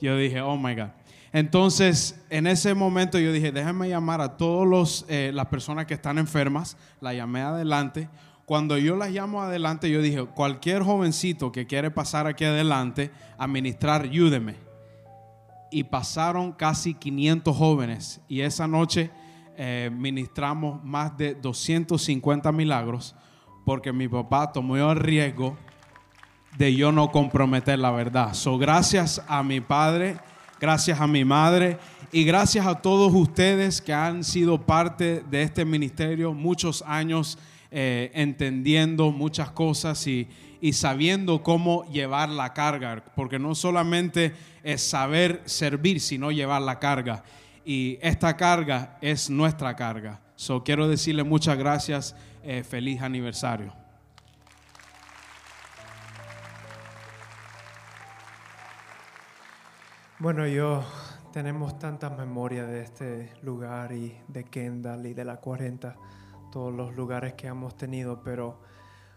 [0.00, 0.90] Yo dije, oh my God.
[1.34, 6.16] Entonces, en ese momento yo dije, déjame llamar a todas eh, las personas que están
[6.18, 6.76] enfermas.
[7.00, 8.08] La llamé adelante.
[8.44, 13.46] Cuando yo las llamo adelante, yo dije, cualquier jovencito que quiere pasar aquí adelante a
[13.46, 14.56] ministrar, ayúdeme.
[15.70, 18.20] Y pasaron casi 500 jóvenes.
[18.28, 19.10] Y esa noche
[19.56, 23.14] eh, ministramos más de 250 milagros
[23.64, 25.56] porque mi papá tomó el riesgo
[26.58, 28.34] de yo no comprometer la verdad.
[28.34, 30.18] So, gracias a mi padre
[30.60, 31.78] gracias a mi madre
[32.10, 37.38] y gracias a todos ustedes que han sido parte de este ministerio muchos años
[37.76, 40.28] eh, entendiendo muchas cosas y,
[40.60, 44.32] y sabiendo cómo llevar la carga, porque no solamente
[44.62, 47.24] es saber servir, sino llevar la carga.
[47.64, 50.20] Y esta carga es nuestra carga.
[50.36, 53.74] So, quiero decirle muchas gracias, eh, feliz aniversario.
[60.20, 60.84] Bueno, yo
[61.32, 65.96] tenemos tantas memorias de este lugar y de Kendall y de la 40,
[66.54, 68.60] todos los lugares que hemos tenido, pero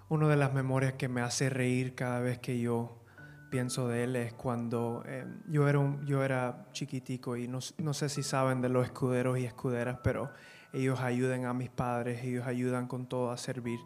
[0.09, 3.03] una de las memorias que me hace reír cada vez que yo
[3.51, 7.93] pienso de él es cuando eh, yo, era un, yo era chiquitico y no, no,
[7.93, 10.31] sé si saben de los escuderos y escuderas, pero
[10.73, 13.79] ellos ayudan a mis padres, ellos ayudan con todo a servir.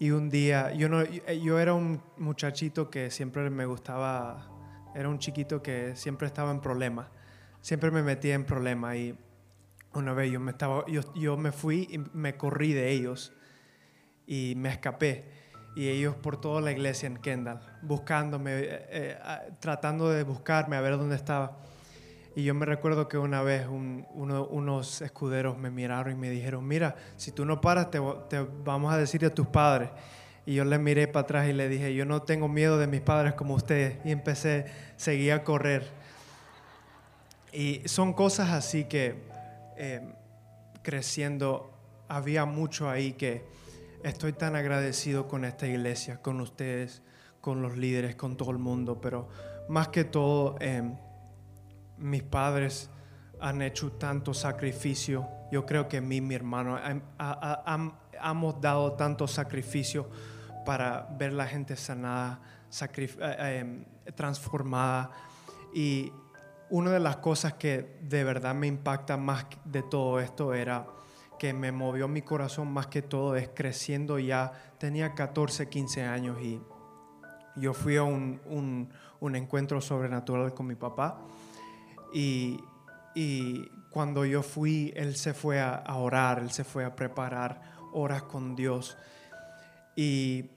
[0.00, 4.48] Y un día, yo, no, yo era un muchachito que siempre me gustaba
[4.98, 7.06] era un chiquito que siempre estaba en problemas.
[7.60, 9.16] Siempre me metía en problemas y
[9.98, 13.32] una vez yo me, estaba, yo, yo me fui y me corrí de ellos
[14.26, 15.24] y me escapé.
[15.76, 19.18] Y ellos por toda la iglesia en Kendall, buscándome, eh, eh,
[19.60, 21.58] tratando de buscarme a ver dónde estaba.
[22.34, 26.94] Y yo me recuerdo que una vez unos escuderos me miraron y me dijeron, mira,
[27.16, 29.90] si tú no paras, te, te vamos a decir a tus padres.
[30.46, 33.00] Y yo le miré para atrás y le dije, yo no tengo miedo de mis
[33.00, 33.98] padres como ustedes.
[34.04, 35.90] Y empecé, seguí a correr.
[37.52, 39.27] Y son cosas así que
[39.78, 40.14] eh,
[40.82, 41.72] creciendo
[42.08, 43.44] había mucho ahí que
[44.02, 47.02] estoy tan agradecido con esta iglesia, con ustedes,
[47.40, 49.00] con los líderes, con todo el mundo.
[49.00, 49.28] Pero
[49.68, 50.82] más que todo, eh,
[51.98, 52.90] mis padres
[53.40, 55.28] han hecho tanto sacrificio.
[55.52, 56.78] Yo creo que mí, mi hermano,
[58.24, 60.08] hemos dado tanto sacrificio
[60.66, 62.40] para ver la gente sanada,
[62.96, 65.10] eh, em, transformada.
[65.74, 66.12] Y
[66.70, 70.86] una de las cosas que de verdad me impacta más de todo esto era
[71.38, 74.52] que me movió mi corazón más que todo es creciendo ya.
[74.78, 76.60] Tenía 14, 15 años y
[77.56, 78.40] yo fui a un,
[79.20, 81.20] un, encuentro sobrenatural con mi papá
[82.12, 82.60] y,
[83.14, 87.62] y, cuando yo fui, él se fue a, a, orar, él se fue a preparar
[87.92, 88.98] horas con Dios.
[89.96, 90.50] Y,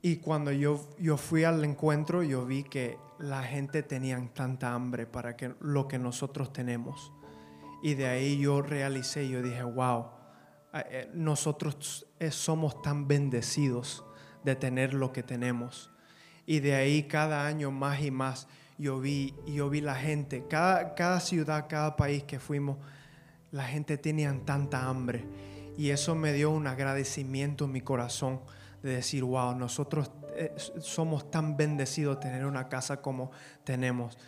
[0.00, 5.06] y cuando yo, yo fui al encuentro, yo vi que la gente tenía tanta hambre
[5.06, 7.12] para que, lo que nosotros tenemos.
[7.82, 10.06] Y de ahí yo realicé, yo dije, wow,
[10.74, 14.04] eh, eh, nosotros eh, somos tan bendecidos
[14.44, 15.90] de tener lo que tenemos.
[16.46, 20.94] Y de ahí cada año más y más yo vi, yo vi la gente, cada,
[20.94, 22.78] cada ciudad, cada país que fuimos,
[23.50, 25.24] la gente tenía tanta hambre.
[25.76, 28.40] Y eso me dio un agradecimiento en mi corazón
[28.82, 30.10] de decir, wow, nosotros
[30.80, 33.30] somos tan bendecidos de tener una casa como
[33.64, 34.18] tenemos.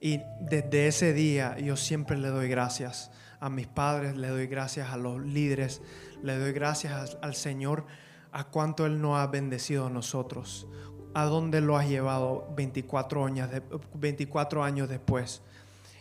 [0.00, 4.90] Y desde ese día yo siempre le doy gracias a mis padres, le doy gracias
[4.90, 5.82] a los líderes,
[6.22, 7.84] le doy gracias al Señor
[8.32, 10.66] a cuánto Él nos ha bendecido a nosotros,
[11.14, 13.48] a dónde lo has llevado 24 años,
[13.94, 15.42] 24 años después.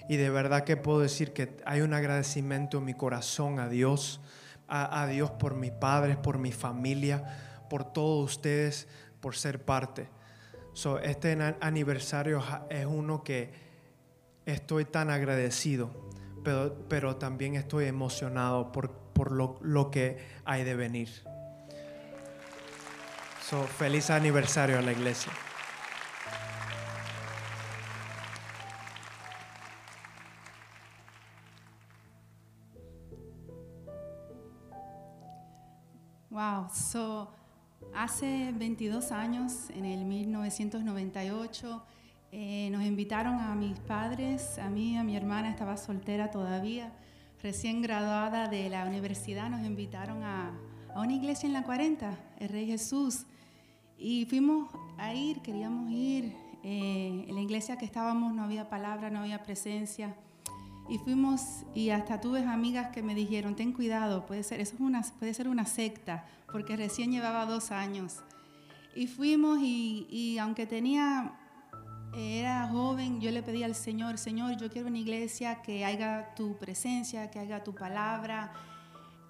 [0.10, 4.20] Y de verdad que puedo decir que hay un agradecimiento en mi corazón a Dios,
[4.68, 7.24] a, Dios por mis padres, por mi familia,
[7.70, 8.88] por todos ustedes,
[9.24, 10.10] por ser parte.
[11.02, 13.54] este aniversario es uno que
[14.46, 15.90] estoy tan agradecido,
[16.44, 21.10] pero, pero también estoy emocionado por, por lo, lo que hay de venir.
[23.50, 25.32] So, feliz aniversario a la iglesia.
[36.30, 37.43] Wow, so
[37.96, 41.84] hace 22 años, en el 1998,
[42.32, 46.92] eh, nos invitaron a mis padres, a mí, a mi hermana, estaba soltera todavía,
[47.42, 50.52] recién graduada de la universidad, nos invitaron a,
[50.96, 53.26] una iglesia en la 40, el Rey Jesús.
[53.98, 56.36] Y fuimos a ir, queríamos ir.
[56.64, 60.16] Eh, en la iglesia que estábamos no había palabra, no había presencia.
[60.90, 64.82] Y fuimos y hasta tuve amigas que me dijeron, ten cuidado, puede ser, eso es
[64.82, 68.24] una, puede ser una secta, porque recién llevaba dos años.
[68.96, 71.34] Y fuimos y, y aunque tenía,
[72.16, 76.58] era joven, yo le pedí al Señor, Señor, yo quiero una iglesia que haga tu
[76.58, 78.54] presencia, que haga tu palabra,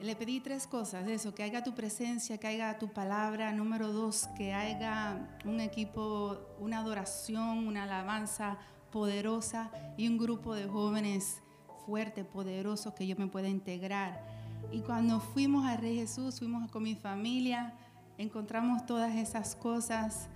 [0.04, 3.54] le pedí tres cosas, eso, que haya tu presencia, que haya tu palabra.
[3.54, 8.58] Número dos, que haya un equipo, una adoración, una alabanza
[8.92, 11.42] poderosa y un grupo de jóvenes
[11.86, 14.43] fuertes, poderosos que yo me pueda integrar.
[14.72, 17.74] Y cuando fuimos a Rey Jesús, fuimos con mi familia,
[18.18, 20.30] encontramos todas esas cosas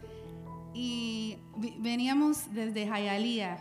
[0.74, 1.38] y
[1.80, 3.58] veníamos desde Jayalía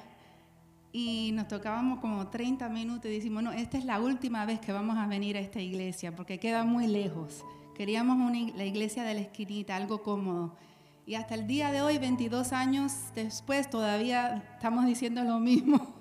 [0.92, 4.72] y nos tocábamos como 30 minutos y decimos, no, esta es la última vez que
[4.72, 7.44] vamos a venir a esta iglesia porque queda muy lejos.
[7.74, 10.56] Queríamos la iglesia de la esquinita, algo cómodo.
[11.04, 15.94] Y hasta el día de hoy, 22 años después, todavía estamos diciendo lo mismo.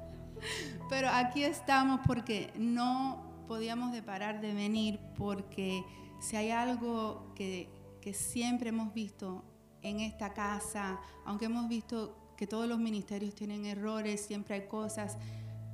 [0.88, 5.84] Pero aquí estamos porque no podíamos de parar de venir porque
[6.20, 7.68] si hay algo que,
[8.00, 9.44] que siempre hemos visto
[9.82, 15.18] en esta casa, aunque hemos visto que todos los ministerios tienen errores, siempre hay cosas.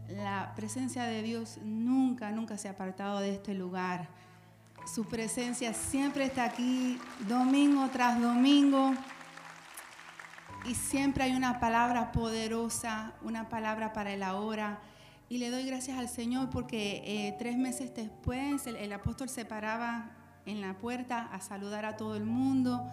[0.09, 4.09] La presencia de Dios nunca, nunca se ha apartado de este lugar.
[4.87, 8.95] Su presencia siempre está aquí, domingo tras domingo.
[10.65, 14.81] Y siempre hay una palabra poderosa, una palabra para el ahora.
[15.29, 20.11] Y le doy gracias al Señor porque eh, tres meses después el, apóstol se paraba
[20.45, 22.85] en la puerta a saludar a todo el mundo.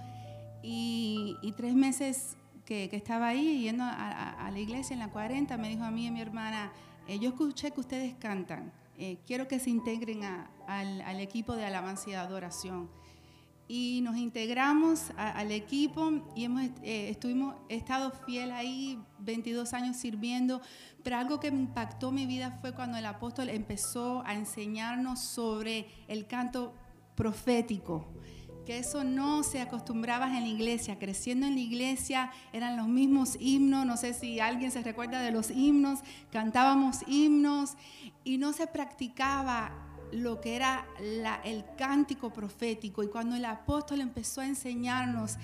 [0.64, 5.70] Y, y tres meses que, estaba ahí yendo a, la iglesia en la 40, me
[5.70, 6.72] dijo a mí y a mi hermana,
[7.08, 10.24] eh, yo escuché que ustedes cantan, eh, quiero que se integren
[10.68, 12.90] al, equipo de alabanza y adoración.
[13.76, 19.98] Y nos integramos al equipo y hemos, eh, estuvimos, he estado fiel ahí 22 años
[19.98, 20.62] sirviendo,
[21.02, 25.88] pero algo que me impactó mi vida fue cuando el apóstol empezó a enseñarnos sobre
[26.08, 26.76] el canto
[27.16, 28.06] profético
[28.64, 31.00] que eso no se acostumbraba en la iglesia.
[31.00, 35.32] Creciendo en la iglesia eran los mismos himnos, no sé si alguien se recuerda de
[35.32, 36.00] los himnos,
[36.32, 37.72] cantábamos himnos
[38.24, 40.86] y no se practicaba lo que era
[41.44, 43.04] el cántico profético.
[43.04, 45.38] Y cuando el apóstol empezó a enseñarnos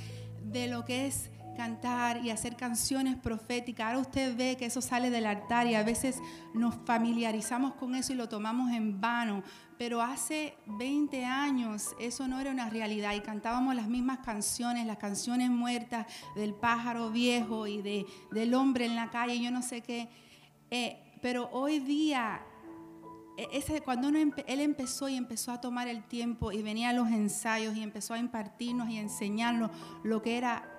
[0.44, 3.88] de lo que es cantar y hacer canciones proféticas.
[3.88, 6.16] Ahora usted ve que eso sale del altar y a veces
[6.54, 9.44] nos familiarizamos con eso y lo tomamos en vano.
[9.78, 15.00] Pero hace 20 años eso no era una realidad y cantábamos las mismas canciones, las
[15.00, 19.82] canciones muertas del pájaro viejo y de, del hombre en la calle, yo no sé
[19.82, 20.08] qué.
[20.72, 22.42] Eh, pero hoy día
[23.52, 27.76] ese, cuando él empezó y empezó a tomar el tiempo y venía a los ensayos
[27.76, 29.72] y empezó a impartirnos y a enseñarnos
[30.04, 30.76] lo que era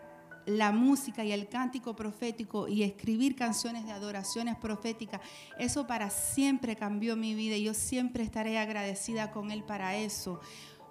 [0.46, 5.20] la música y el cántico profético y escribir canciones de adoraciones proféticas,
[5.58, 10.40] eso para siempre cambió mi vida y yo siempre estaré agradecida con él para eso,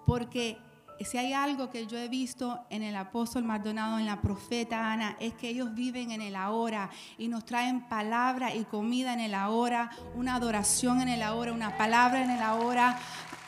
[0.05, 0.57] porque
[1.05, 5.15] si hay algo que yo he visto en el apóstol Maldonado, en la profeta Ana,
[5.19, 9.33] es que ellos viven en el ahora y nos traen palabra y comida en el
[9.33, 12.99] ahora, una adoración en el ahora, una palabra en el ahora,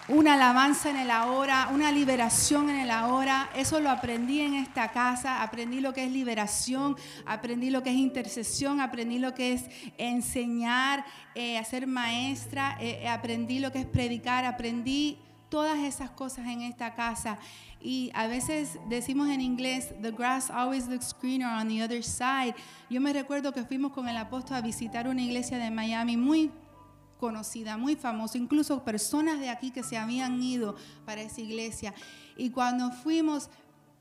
[0.08, 3.50] una alabanza en el ahora, una liberación en el ahora.
[3.56, 7.96] Eso lo aprendí en esta casa, aprendí lo que es liberación, aprendí lo que es
[7.96, 9.66] intercesión, aprendí lo que es
[9.98, 15.18] enseñar, eh, hacer maestra, eh, aprendí lo que es predicar, aprendí
[15.52, 17.38] todas esas cosas en esta casa.
[17.82, 22.56] Y a veces decimos en inglés, the grass always looks greener on the other side.
[22.90, 26.52] Yo me recuerdo que fuimos con el apóstol a visitar una iglesia de Miami muy
[27.20, 30.76] conocida, muy famosa, incluso personas de aquí que se habían ido
[31.06, 31.94] para esa iglesia.
[32.38, 33.50] Y cuando fuimos,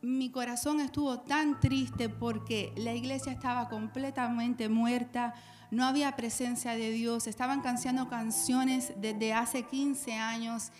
[0.03, 5.35] mi corazón estuvo tan triste porque la iglesia estaba completamente muerta,
[5.71, 10.71] no había presencia de Dios, estaban cantando canciones desde hace 15 años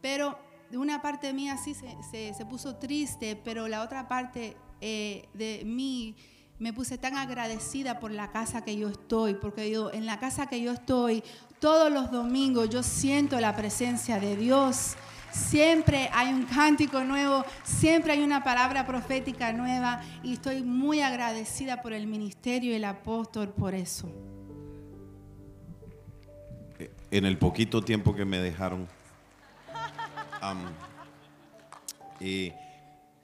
[0.00, 0.38] pero
[0.72, 6.14] una parte mía sí se, se, puso triste, pero la otra parte eh, de mí
[6.58, 10.46] me puse tan agradecida por la casa que yo estoy, porque yo en la casa
[10.46, 11.22] que yo estoy,
[11.60, 14.96] todos los domingos yo siento la presencia de Dios.
[15.30, 21.82] Siempre hay un cántico nuevo, siempre hay una palabra profética nueva y estoy muy agradecida
[21.82, 24.10] por el ministerio y el apóstol por eso.
[27.10, 28.88] En el poquito tiempo que me dejaron,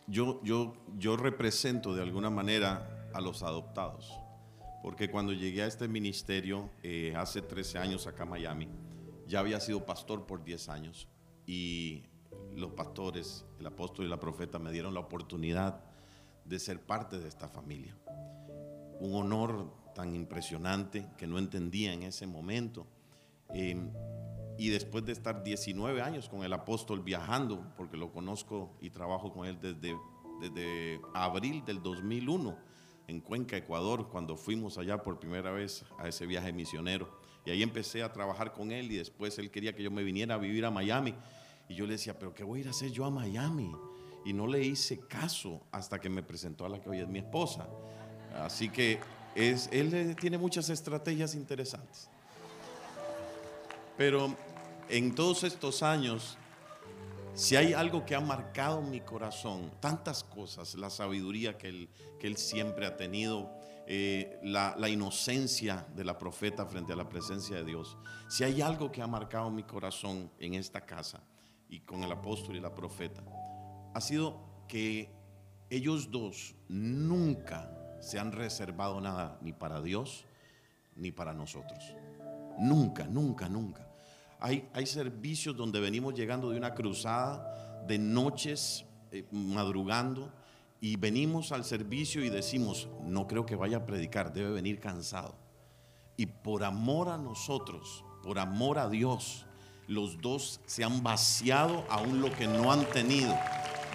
[0.06, 4.12] yo, yo, yo represento de alguna manera a los adoptados,
[4.82, 8.68] porque cuando llegué a este ministerio eh, hace 13 años acá en Miami,
[9.26, 11.08] ya había sido pastor por 10 años
[11.46, 12.04] y
[12.54, 15.80] los pastores, el apóstol y la profeta me dieron la oportunidad
[16.44, 17.96] de ser parte de esta familia.
[19.00, 22.86] Un honor tan impresionante que no entendía en ese momento.
[23.54, 23.76] Eh,
[24.58, 29.32] y después de estar 19 años con el apóstol viajando, porque lo conozco y trabajo
[29.32, 29.96] con él desde,
[30.40, 32.56] desde abril del 2001
[33.06, 37.08] en Cuenca, Ecuador, cuando fuimos allá por primera vez a ese viaje misionero.
[37.44, 40.36] Y ahí empecé a trabajar con él y después él quería que yo me viniera
[40.36, 41.14] a vivir a Miami.
[41.68, 43.72] Y yo le decía, pero ¿qué voy a ir a hacer yo a Miami?
[44.24, 47.18] Y no le hice caso hasta que me presentó a la que hoy es mi
[47.18, 47.68] esposa.
[48.38, 48.98] Así que
[49.34, 52.08] es, él tiene muchas estrategias interesantes.
[53.96, 54.34] Pero
[54.88, 56.36] en todos estos años,
[57.34, 61.88] si hay algo que ha marcado mi corazón, tantas cosas, la sabiduría que
[62.20, 63.50] él, siempre ha tenido,
[63.86, 67.96] eh, la, inocencia de la profeta frente a la presencia de Dios,
[68.28, 71.22] si hay algo que ha marcado mi corazón en esta casa
[71.68, 73.22] y con el apóstol y la profeta,
[73.94, 75.10] ha sido que
[75.70, 77.70] ellos dos nunca
[78.00, 80.24] se han reservado nada ni para Dios
[80.96, 81.94] ni para nosotros.
[82.58, 83.86] Nunca, nunca, nunca.
[84.40, 90.32] Hay, hay servicios donde venimos llegando de una cruzada, de noches, eh, madrugando,
[90.80, 95.34] y venimos al servicio y decimos, no creo que vaya a predicar, debe venir cansado.
[96.16, 99.46] Y por amor a nosotros, por amor a Dios,
[99.86, 103.34] los dos se han vaciado aún lo que no han tenido.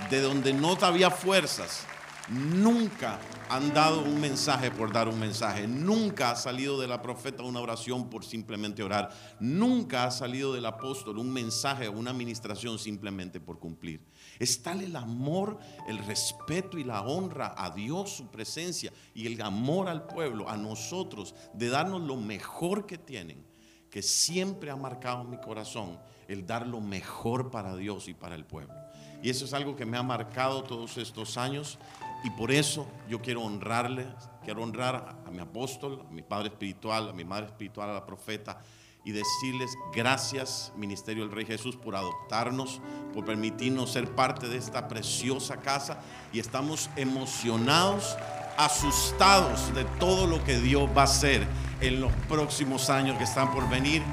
[0.10, 1.86] De donde no había fuerzas,
[2.30, 3.20] nunca
[3.50, 5.68] han dado un mensaje por dar un mensaje.
[5.68, 9.10] Nunca ha salido de la profeta una oración por simplemente orar.
[9.40, 14.06] Nunca ha salido del apóstol un mensaje o una administración simplemente por cumplir.
[14.38, 15.58] Es tal el amor,
[15.88, 20.58] el respeto y la honra a Dios, su presencia y el amor al pueblo, a
[20.58, 23.44] nosotros, de darnos lo mejor que tienen,
[23.90, 28.46] que siempre ha marcado mi corazón el dar lo mejor para Dios y para el
[28.46, 28.76] pueblo.
[29.24, 31.80] Y eso es algo que me ha marcado todos estos años
[32.24, 34.08] y por eso yo quiero honrarles,
[34.44, 38.06] quiero honrar a, mi apóstol, a mi padre espiritual, a mi madre espiritual, a la
[38.06, 38.62] profeta,
[39.06, 42.82] y decirles gracias, Ministerio del Rey Jesús, por adoptarnos,
[43.14, 46.02] por permitirnos ser parte de esta preciosa casa.
[46.34, 48.18] Y estamos emocionados,
[48.58, 51.48] asustados de todo lo que Dios va a hacer
[51.80, 54.04] en los próximos años que están por venir.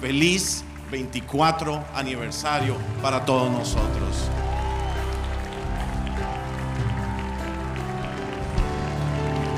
[0.00, 4.30] Feliz 24 aniversario para todos nosotros.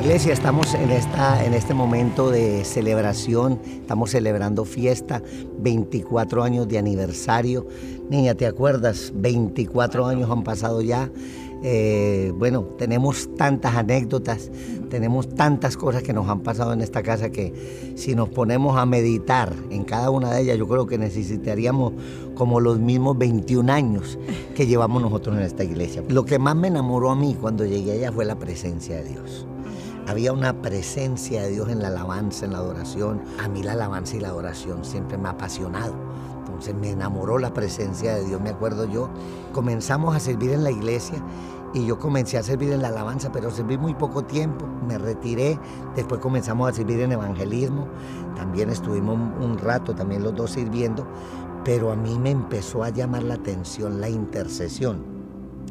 [0.09, 5.23] Iglesia, estamos en, esta, en este momento de celebración, estamos celebrando fiesta,
[5.59, 7.67] 24 años de aniversario.
[8.09, 9.13] Niña, ¿te acuerdas?
[9.15, 11.11] 24 años han pasado ya.
[11.63, 14.51] Eh, bueno, tenemos tantas anécdotas,
[14.89, 18.87] tenemos tantas cosas que nos han pasado en esta casa que si nos ponemos a
[18.87, 21.93] meditar en cada una de ellas, yo creo que necesitaríamos
[22.35, 24.19] como los mismos 21 años
[24.55, 26.03] que llevamos nosotros en esta iglesia.
[26.09, 29.47] Lo que más me enamoró a mí cuando llegué allá fue la presencia de Dios.
[30.09, 33.21] Había una presencia de Dios en la alabanza, en la adoración.
[33.45, 35.93] A mí la alabanza y la adoración siempre me ha apasionado.
[36.39, 39.11] Entonces me enamoró la presencia de Dios, me acuerdo yo.
[39.53, 41.23] Comenzamos a servir en la iglesia
[41.75, 45.59] y yo comencé a servir en la alabanza, pero serví muy poco tiempo, me retiré,
[45.95, 47.87] después comenzamos a servir en evangelismo,
[48.35, 51.07] también estuvimos un rato, también los dos sirviendo,
[51.67, 55.05] pero a mí me empezó a llamar la atención la intercesión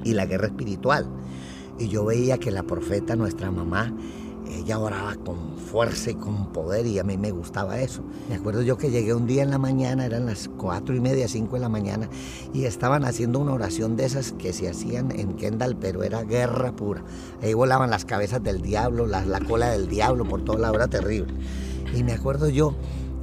[0.03, 1.07] y la guerra espiritual.
[1.79, 3.93] Y yo veía que la profeta, nuestra mamá,
[4.49, 8.03] ella oraba con fuerza y con poder y a mí me gustaba eso.
[8.29, 11.27] Me acuerdo yo que llegué un día en la mañana, eran las cuatro y media,
[11.27, 12.09] cinco de la mañana,
[12.53, 16.75] y estaban haciendo una oración de esas que se hacían en Kendall, pero era guerra
[16.75, 17.03] pura.
[17.41, 20.87] Ahí volaban las cabezas del diablo, la, la cola del diablo por toda la hora
[20.87, 21.33] terrible.
[21.93, 22.75] Y me acuerdo yo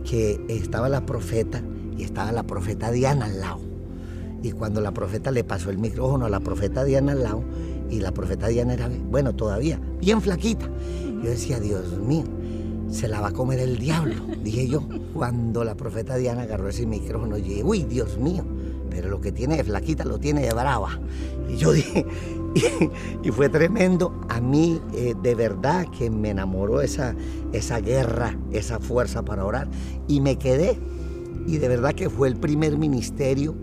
[0.09, 1.63] que estaba la profeta
[1.97, 3.61] y estaba la profeta Diana al lado.
[4.43, 7.43] Y cuando la profeta le pasó el micrófono a la profeta Diana al lado,
[7.91, 10.69] y la profeta Diana era, bueno, todavía, bien flaquita.
[11.25, 12.25] Yo decía, Dios mío,
[12.91, 14.87] se la va a comer el diablo, dije yo.
[15.15, 18.45] Cuando la profeta Diana agarró ese micrófono, dije, uy, Dios mío,
[18.91, 21.01] pero lo que tiene de flaquita lo tiene de brava.
[21.49, 22.05] Y yo dije,
[23.23, 24.21] y, fue tremendo.
[24.29, 27.17] A mí, eh, de verdad, que me enamoró esa,
[27.55, 29.67] esa guerra, esa fuerza para orar.
[30.07, 30.79] Y me quedé.
[31.47, 33.55] Y de verdad que fue el primer ministerio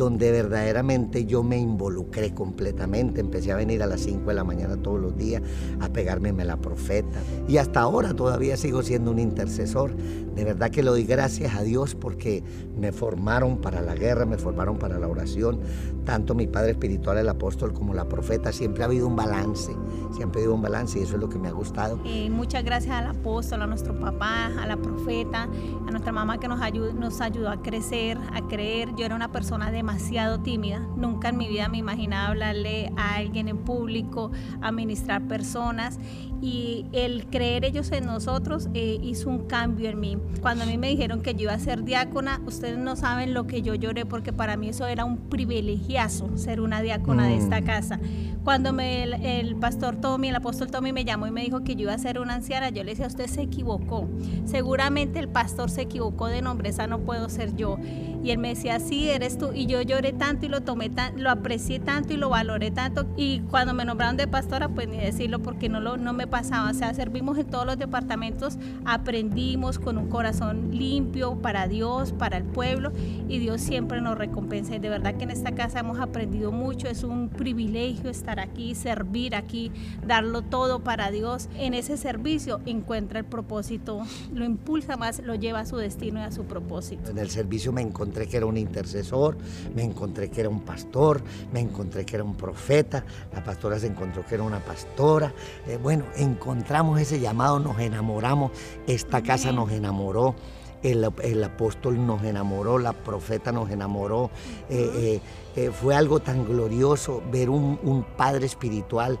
[0.00, 3.20] donde verdaderamente yo me involucré completamente.
[3.20, 5.42] Empecé a venir a las 5 de la mañana todos los días
[5.78, 7.20] a pegarme a la profeta.
[7.46, 9.94] Y hasta ahora todavía sigo siendo un intercesor.
[10.34, 12.42] De verdad que lo doy gracias a Dios porque
[12.80, 15.60] me formaron para la guerra, me formaron para la oración.
[16.04, 18.52] Tanto mi padre espiritual, el apóstol, como la profeta.
[18.52, 19.76] Siempre ha habido un balance,
[20.12, 21.98] siempre ha habido un balance y eso es lo que me ha gustado.
[22.30, 25.48] Muchas gracias al apóstol, a nuestro papá, a la profeta,
[25.86, 28.94] a nuestra mamá que nos, ayudó, nos ayudó a crecer, a creer.
[28.96, 30.80] Yo era una persona de demasiado tímida.
[30.94, 35.98] Nunca en mi vida me imaginaba hablarle a alguien en público, administrar personas
[36.42, 40.18] y el creer ellos en nosotros eh, hizo un cambio en mí.
[40.40, 43.46] Cuando a mí me dijeron que yo iba a ser diácona, ustedes no saben lo
[43.46, 47.60] que yo lloré porque para mí eso era un privilegiazo ser una diácona de esta
[47.60, 47.64] mm.
[47.64, 48.00] casa.
[48.44, 51.82] Cuando me, el, pastor Tommy, el apóstol Tommy me llamó y me dijo que yo
[51.82, 54.08] iba a ser una anciana, yo le decía, usted se equivocó.
[54.46, 57.78] Seguramente el pastor se equivocó de nombre, esa no puedo ser yo.
[58.22, 59.50] Y él me decía, sí, eres tú.
[59.54, 63.06] Y yo lloré tanto y lo tomé tan, lo aprecié tanto y lo valoré tanto.
[63.16, 66.70] Y cuando me nombraron de pastora, pues ni decirlo porque no, lo, no me pasaba.
[66.70, 72.36] O sea, servimos en todos los departamentos, aprendimos con un corazón limpio para Dios, para
[72.36, 72.92] el pueblo.
[73.28, 74.74] Y Dios siempre nos recompensa.
[74.74, 76.88] Y de verdad que en esta casa hemos aprendido mucho.
[76.88, 79.72] Es un privilegio estar aquí, servir aquí,
[80.06, 81.48] darlo todo para Dios.
[81.56, 84.02] En ese servicio encuentra el propósito,
[84.34, 87.10] lo impulsa más, lo lleva a su destino y a su propósito.
[87.10, 89.36] En el servicio me encontré que era un intercesor,
[89.74, 93.86] me encontré que era un pastor, me encontré que era un profeta, la pastora se
[93.86, 95.32] encontró que era una pastora.
[95.66, 98.52] Eh, bueno, encontramos ese llamado, nos enamoramos,
[98.86, 100.34] esta casa nos enamoró.
[100.82, 101.04] El,
[101.44, 104.30] apóstol nos enamoró, la profeta nos enamoró.
[104.70, 105.20] Eh,
[105.54, 109.18] eh, fue algo tan glorioso ver un, un, padre espiritual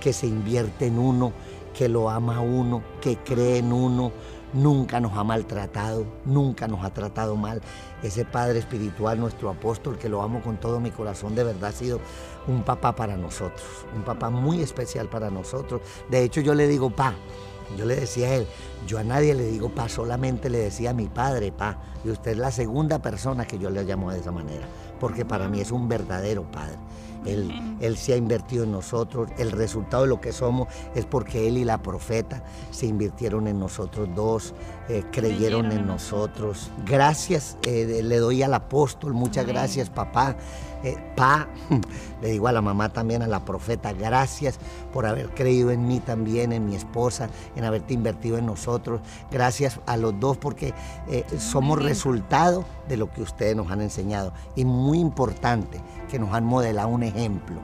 [0.00, 1.32] que se invierte en uno,
[1.76, 4.12] que lo ama a uno, que cree en uno.
[4.52, 7.60] Nunca nos ha maltratado, nunca nos ha tratado mal.
[8.02, 11.72] Ese Padre Espiritual, nuestro apóstol, que lo amo con todo mi corazón, de verdad ha
[11.72, 12.00] sido
[12.48, 13.62] un papá para nosotros,
[13.94, 15.80] un papá muy especial para nosotros.
[16.10, 17.14] De hecho, yo le digo pa,
[17.76, 18.46] yo le decía a él,
[18.86, 21.78] yo a nadie le digo pa, solamente le decía a mi padre pa.
[22.04, 24.66] Y usted es la segunda persona que yo le llamo de esa manera,
[24.98, 26.76] porque para mí es un verdadero padre.
[27.26, 29.30] Él, él, se ha invertido en nosotros.
[29.38, 33.58] El resultado de lo que somos es porque Él y la profeta se invirtieron en
[33.58, 34.54] nosotros dos,
[34.88, 36.70] eh, creyeron en nosotros.
[36.86, 40.36] Gracias eh, le doy al apóstol, muchas gracias papá.
[40.82, 41.48] Eh, pa,
[42.22, 44.58] le digo a la mamá también, a la profeta, gracias
[44.92, 49.00] por haber creído en mí también, en mi esposa, en haberte invertido en nosotros.
[49.30, 50.74] Gracias a los dos porque
[51.38, 54.32] somos resultado de lo que ustedes nos han enseñado.
[54.56, 57.60] Y muy importante, que nos han modelado un ejemplo,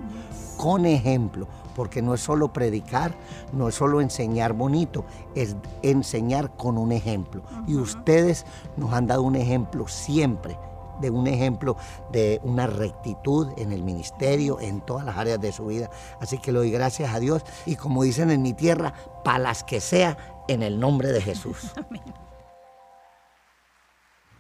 [0.56, 3.14] con ejemplo, porque no es solo predicar,
[3.52, 5.04] no es solo enseñar bonito,
[5.34, 7.42] es enseñar con un ejemplo.
[7.66, 8.46] Y ustedes
[8.76, 10.56] nos han dado un ejemplo siempre
[11.01, 11.76] de un ejemplo
[12.12, 15.90] de una rectitud en el ministerio, en todas las áreas de su vida.
[16.20, 18.94] Así que le doy gracias a Dios y como dicen en mi tierra,
[19.24, 20.16] para las que sea,
[20.49, 21.72] en el nombre de Jesús.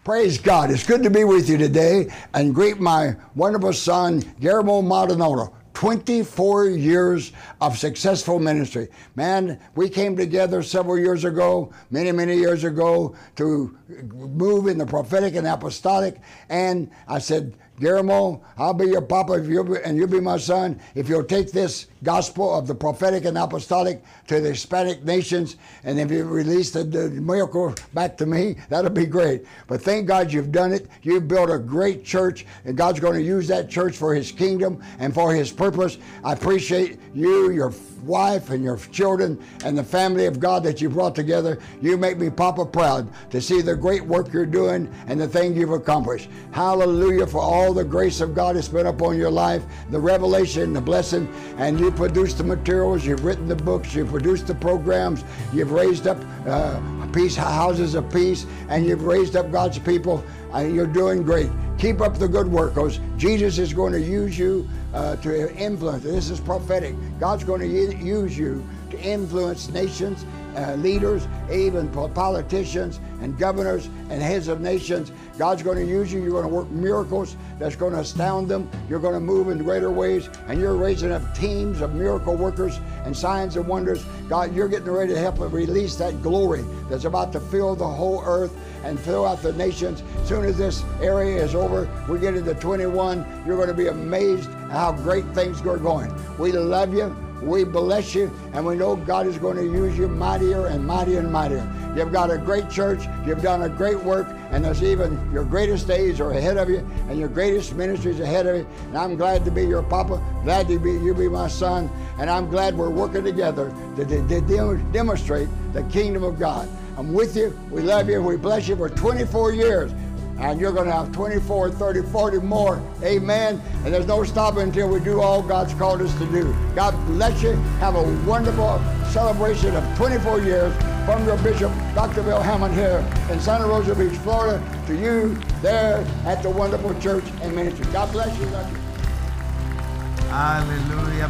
[0.04, 0.70] Praise God.
[0.70, 5.52] It's good to be with you today and greet my wonderful son, Guillermo Maldonado.
[5.76, 8.88] 24 years of successful ministry.
[9.14, 13.76] Man, we came together several years ago, many, many years ago, to
[14.14, 16.16] move in the prophetic and apostolic.
[16.48, 20.80] And I said, Guillermo, I'll be your papa you'll be, and you'll be my son
[20.94, 25.98] if you'll take this gospel of the prophetic and apostolic to the Hispanic nations, and
[26.00, 29.44] if you release the, the miracle back to me, that'll be great.
[29.66, 30.88] But thank God you've done it.
[31.02, 34.82] You've built a great church, and God's going to use that church for His kingdom
[34.98, 35.98] and for His purpose.
[36.24, 37.72] I appreciate you, your
[38.06, 41.58] wife, and your children, and the family of God that you brought together.
[41.80, 45.56] You make me Papa proud to see the great work you're doing and the thing
[45.56, 46.28] you've accomplished.
[46.52, 50.80] Hallelujah for all the grace of God that's been upon your life, the revelation, the
[50.80, 55.72] blessing, and you produced the materials, you've written the books, you've produced the programs, you've
[55.72, 56.80] raised up uh,
[57.12, 60.24] peace houses of peace, and you've raised up God's people.
[60.54, 61.50] You're doing great.
[61.78, 66.02] Keep up the good work, because Jesus is going to use you uh, to influence.
[66.02, 66.94] This is prophetic.
[67.20, 70.24] God's going to use you to influence nations,
[70.56, 75.12] uh, leaders, even politicians and governors and heads of nations.
[75.36, 76.22] God's going to use you.
[76.22, 78.70] You're going to work miracles that's going to astound them.
[78.88, 82.80] You're going to move in greater ways, and you're raising up teams of miracle workers
[83.04, 84.02] and signs and wonders.
[84.30, 88.22] God, you're getting ready to help release that glory that's about to fill the whole
[88.24, 90.02] earth and fill out the nations.
[90.24, 94.48] Soon as this area is over, we get into 21, you're going to be amazed
[94.70, 96.12] how great things are going.
[96.38, 97.14] We love you.
[97.42, 101.18] We bless you, and we know God is going to use you mightier and mightier
[101.18, 101.70] and mightier.
[101.94, 105.86] You've got a great church, you've done a great work, and there's even your greatest
[105.86, 106.78] days are ahead of you,
[107.08, 108.66] and your greatest ministries ahead of you.
[108.86, 112.30] And I'm glad to be your papa, glad to be you be my son, and
[112.30, 116.68] I'm glad we're working together to, to, to demonstrate the kingdom of God.
[116.96, 119.92] I'm with you, we love you, we bless you for 24 years
[120.38, 122.82] and you're going to have 24, 30, 40 more.
[123.02, 123.60] Amen.
[123.84, 126.54] And there's no stopping until we do all God's called us to do.
[126.74, 127.52] God bless you.
[127.80, 128.80] Have a wonderful
[129.10, 130.74] celebration of 24 years
[131.06, 132.22] from your bishop, Dr.
[132.22, 137.24] Bill Hammond here in Santa Rosa Beach, Florida, to you there at the wonderful church
[137.42, 137.86] and ministry.
[137.92, 138.46] God bless you.
[138.46, 138.78] Love you.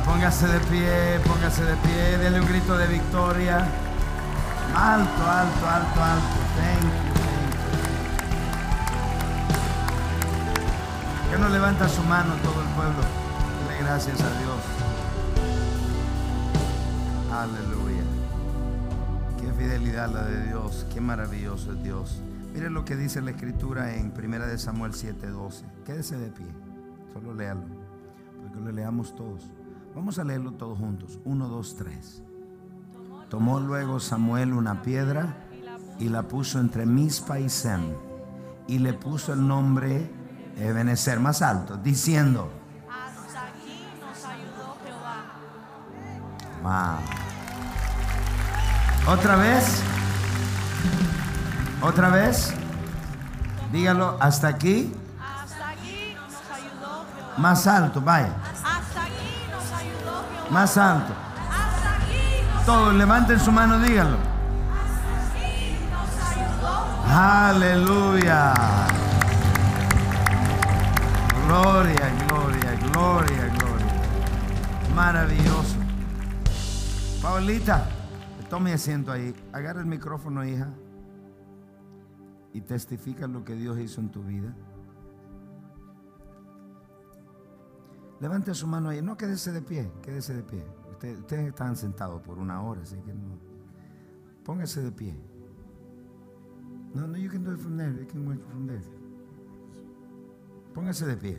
[0.04, 2.16] Póngase de pie, póngase de pie.
[2.18, 3.85] Dele un grito de victoria.
[4.74, 6.36] Alto, alto, alto, alto.
[6.56, 7.16] Thank you.
[11.30, 13.02] Que no levanta su mano todo el pueblo.
[13.68, 14.60] Dele gracias a Dios.
[17.32, 18.04] Aleluya.
[19.40, 20.86] Qué fidelidad la de Dios.
[20.94, 22.22] Qué maravilloso es Dios.
[22.54, 25.64] Mire lo que dice la escritura en 1 de Samuel 7:12.
[25.84, 26.46] Quédese de pie.
[27.12, 27.66] Solo léalo.
[28.40, 29.50] Porque lo leamos todos.
[29.94, 31.18] Vamos a leerlo todos juntos.
[31.24, 32.22] 1, 2, 3.
[33.30, 35.36] Tomó luego Samuel una piedra
[35.98, 37.92] y la puso entre Mispa y Sem.
[38.68, 40.10] Y le puso el nombre
[40.58, 42.50] Ebenezer más alto, diciendo,
[42.88, 45.24] Hasta aquí nos ayudó Jehová.
[49.06, 49.14] wow.
[49.14, 49.82] Otra vez,
[51.82, 52.52] otra vez,
[53.72, 57.34] dígalo, hasta aquí, Hasta aquí nos ayudó Jehová.
[57.38, 60.50] más alto, vaya, Hasta aquí nos ayudó Jehová.
[60.50, 61.12] más alto.
[62.66, 64.16] Todos levanten su mano, díganlo.
[67.08, 68.52] Aleluya.
[71.46, 73.92] Gloria, gloria, gloria, gloria.
[74.96, 75.76] Maravilloso.
[77.22, 77.88] Paulita,
[78.50, 79.32] tome asiento ahí.
[79.52, 80.68] Agarra el micrófono, hija.
[82.52, 84.52] Y testifica lo que Dios hizo en tu vida.
[88.18, 89.00] Levante su mano ahí.
[89.02, 89.88] No, quédese de pie.
[90.02, 90.64] Quédese de pie.
[90.96, 93.38] Ustedes, están sentados por una hora, así que no.
[94.44, 95.14] Póngase de pie.
[96.94, 97.92] No, no, you can do it from there.
[97.92, 98.82] You can work from there.
[100.72, 101.38] Póngase de pie.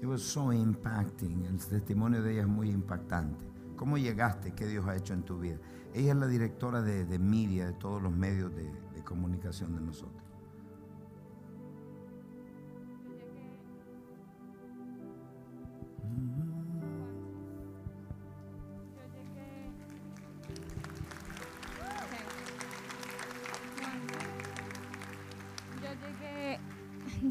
[0.00, 1.44] It was so impacting.
[1.44, 3.44] El testimonio de ella es muy impactante.
[3.76, 4.52] ¿Cómo llegaste?
[4.52, 5.58] ¿Qué Dios ha hecho en tu vida?
[5.94, 10.21] Ella es la directora de, de media de todos los medios de comunicación de nosotros.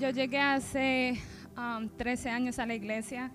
[0.01, 1.21] Yo llegué hace
[1.55, 3.29] um, 13 años a la iglesia.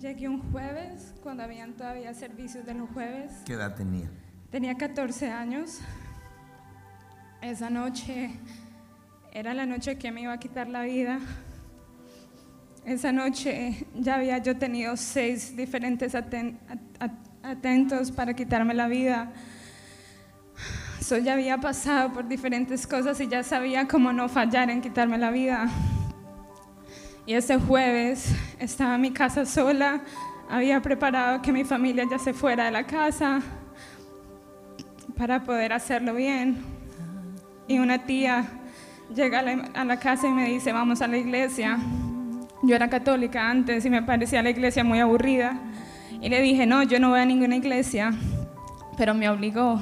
[0.00, 3.30] Llegué un jueves, cuando habían todavía servicios de los jueves.
[3.44, 4.10] ¿Qué edad tenía?
[4.50, 5.82] Tenía 14 años.
[7.44, 8.30] Esa noche
[9.30, 11.18] era la noche que me iba a quitar la vida.
[12.86, 18.88] Esa noche ya había yo tenido seis diferentes aten- at- at- atentos para quitarme la
[18.88, 19.30] vida.
[21.02, 25.18] So, ya había pasado por diferentes cosas y ya sabía cómo no fallar en quitarme
[25.18, 25.68] la vida.
[27.26, 30.00] Y ese jueves estaba en mi casa sola,
[30.48, 33.42] había preparado que mi familia ya se fuera de la casa
[35.14, 36.73] para poder hacerlo bien.
[37.66, 38.44] Y una tía
[39.14, 39.40] llega
[39.74, 41.78] a la, casa y me dice, vamos a la iglesia.
[42.62, 45.58] Yo era católica antes y me parecía la iglesia muy aburrida.
[46.20, 48.12] Y le dije, no, yo no voy a ninguna iglesia,
[48.96, 49.80] pero me obligó.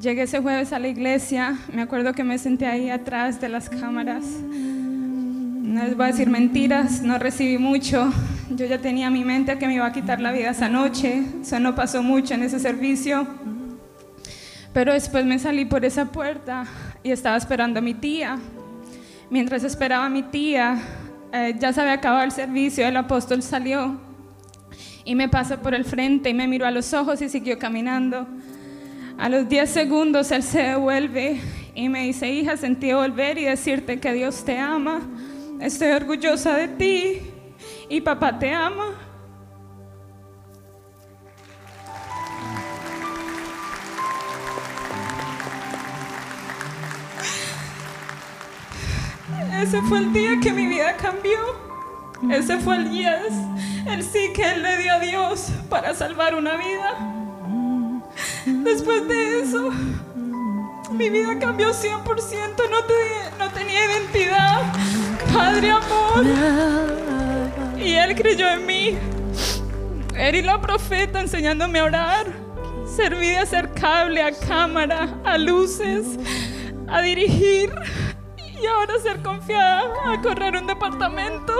[0.00, 3.68] Llegué ese jueves a la iglesia, me acuerdo que me senté ahí atrás de las
[3.68, 4.24] cámaras.
[4.24, 8.12] No les voy a decir mentiras, no recibí mucho.
[8.50, 11.22] Yo ya tenía en mi mente que me iba a quitar la vida esa noche,
[11.42, 13.26] eso no pasó mucho en ese servicio.
[14.72, 16.64] Pero después me salí por esa puerta
[17.02, 18.38] y estaba esperando a mi tía.
[19.30, 20.78] Mientras esperaba a mi tía,
[21.32, 24.00] eh, ya se había acabado el servicio, el apóstol salió
[25.04, 28.26] y me pasó por el frente y me miró a los ojos y siguió caminando.
[29.16, 31.40] A los 10 segundos él se devuelve
[31.74, 35.00] y me dice, hija, sentí volver y decirte que Dios te ama.
[35.60, 37.20] Estoy orgullosa de ti
[37.88, 39.07] y papá te ama.
[49.60, 51.38] Ese fue el día que mi vida cambió.
[52.30, 53.34] Ese fue el yes,
[53.86, 56.96] el sí que él le dio a Dios para salvar una vida.
[58.46, 59.70] Después de eso,
[60.92, 62.04] mi vida cambió 100%,
[62.70, 64.62] no, no tenía identidad.
[65.32, 66.24] Padre amor.
[67.78, 68.98] Y él creyó en mí.
[70.16, 72.26] Él y la profeta enseñándome a orar.
[72.86, 76.06] Serví de hacer cable a cámara, a luces,
[76.88, 77.70] a dirigir.
[78.60, 81.52] Y ahora ser confiada a correr un departamento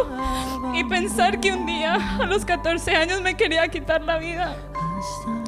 [0.74, 4.56] y pensar que un día a los 14 años me quería quitar la vida.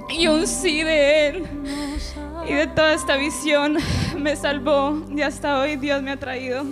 [0.08, 1.46] Y un sí de él
[2.46, 3.78] y de toda esta visión
[4.16, 6.64] me salvó y hasta hoy Dios me ha traído.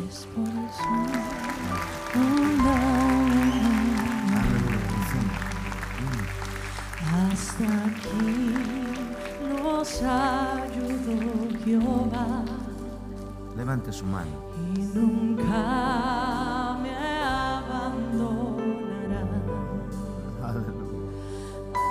[13.69, 14.31] Levante su mano.
[14.75, 16.91] y nunca me
[17.23, 18.49] abandonará.
[20.43, 21.13] Aleluya.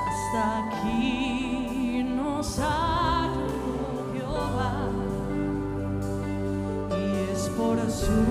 [0.10, 4.90] Hasta aquí nos ayudó Jehová
[6.90, 7.02] y
[7.32, 8.26] es por su,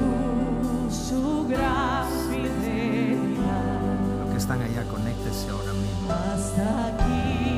[0.90, 2.98] su fidelidad.
[4.22, 6.10] Los que están allá, conéctese ahora mismo.
[6.10, 7.55] Hasta aquí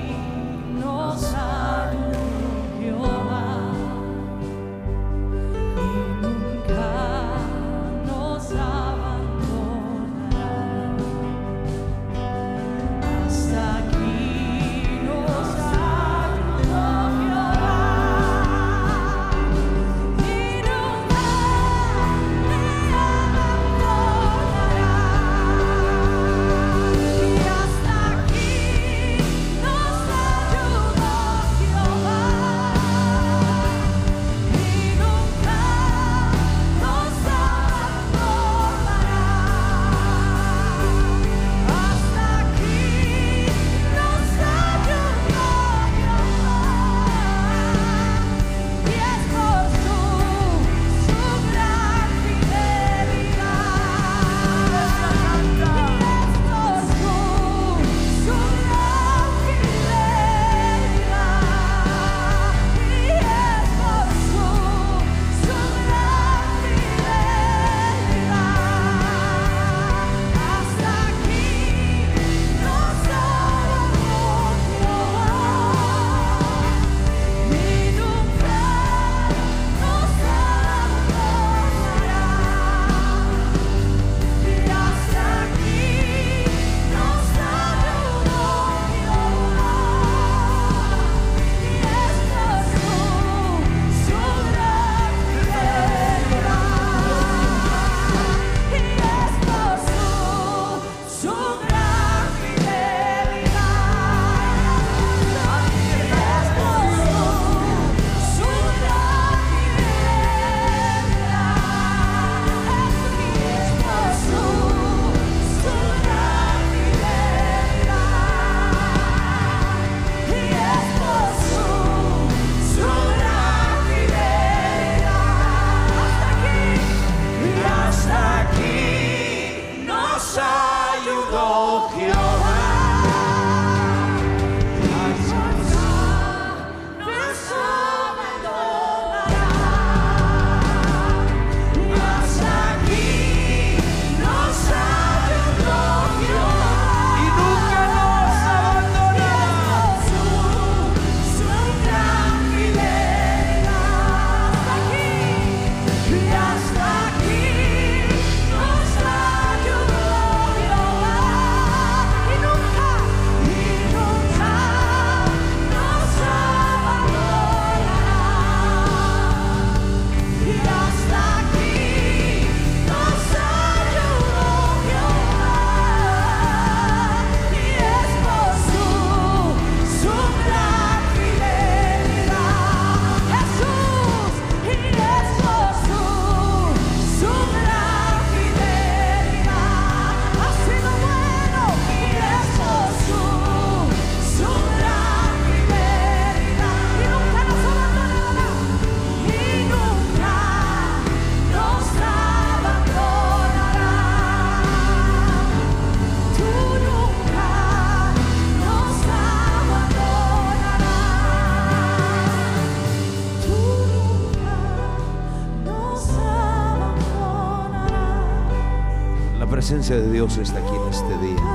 [219.94, 221.47] de Dios está aquí en este día.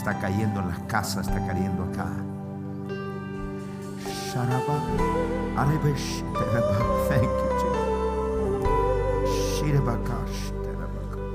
[0.00, 2.06] está cayendo en las casas, está cayendo acá.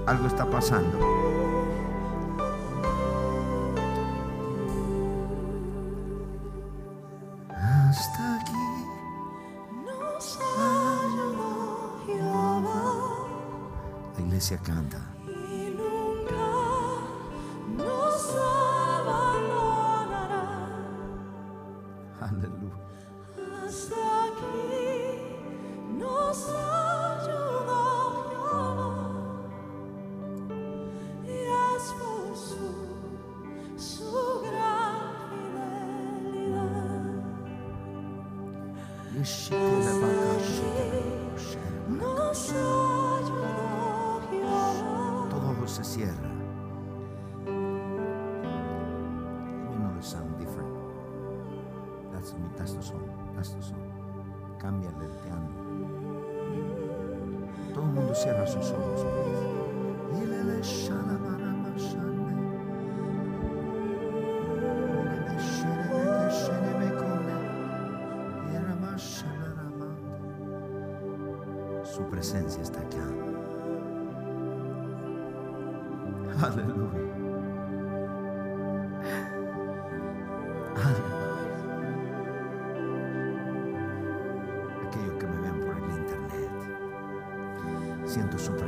[0.07, 0.97] Algo está pasando.
[7.49, 8.51] Hasta aquí
[9.86, 12.82] nos ha llamado Jehová.
[14.18, 14.74] La iglesia acá.
[45.30, 46.35] Todo se cierra.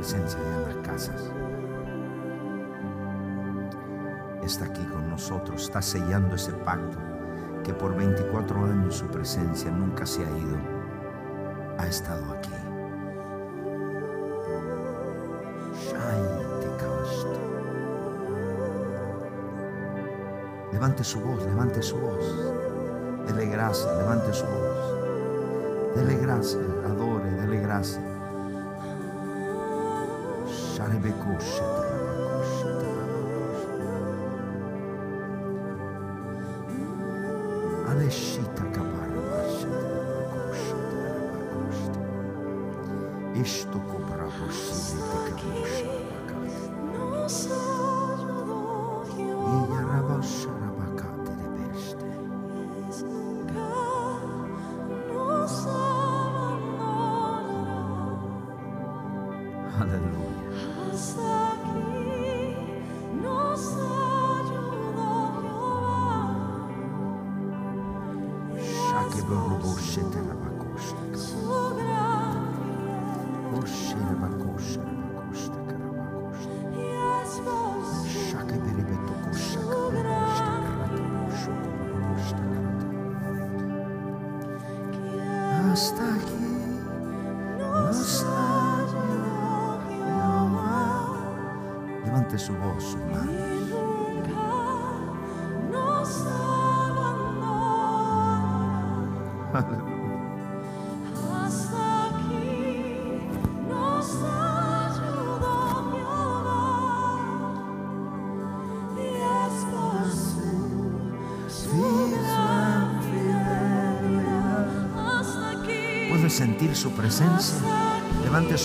[0.08, 1.30] presencia en las casas.
[4.42, 6.96] Está aquí con nosotros, está sellando ese pacto
[7.62, 10.56] que por 24 años su presencia nunca se ha ido,
[11.76, 12.48] ha estado aquí.
[20.72, 23.26] Levante su voz, levante su voz.
[23.26, 25.96] Dele gracias, levante su voz.
[25.96, 28.17] Dele gracias, adore, dele gracias.
[30.88, 31.87] Rebecosheta.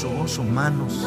[0.03, 1.01] somos humanos.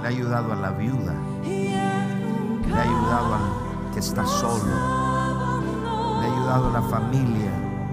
[0.00, 1.12] Le ha ayudado a la viuda.
[1.44, 4.64] Le ha ayudado al que está solo.
[6.20, 7.50] Le ha ayudado a la familia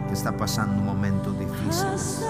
[0.07, 2.23] que está pasando momentos difíciles.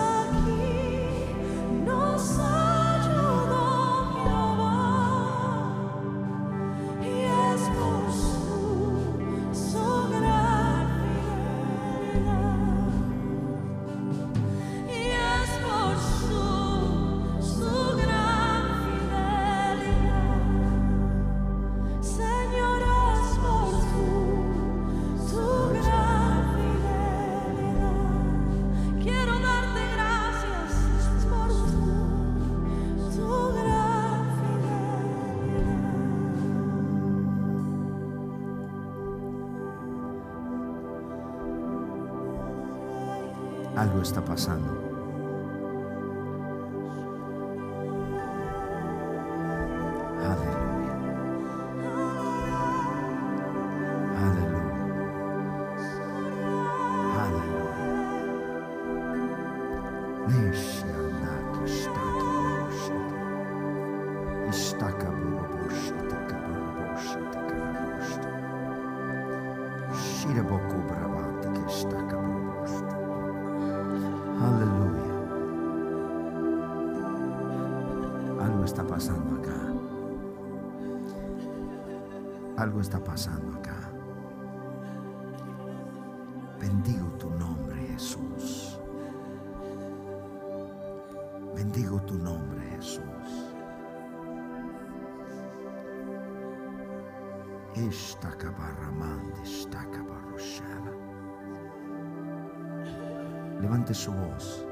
[103.62, 104.66] Levante su voz.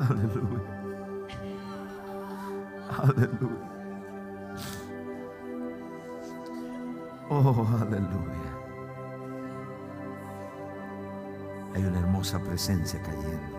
[0.00, 0.74] Aleluya.
[2.98, 3.70] Aleluya.
[7.30, 8.52] Oh, aleluya.
[11.74, 13.58] Hay una hermosa presencia cayendo.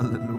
[0.00, 0.33] Aleluya.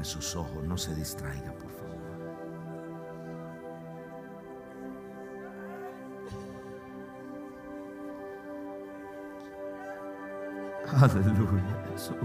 [0.00, 1.90] Cierre sus ojos, no se distraiga, por favor.
[11.02, 12.16] Aleluya, Jesús.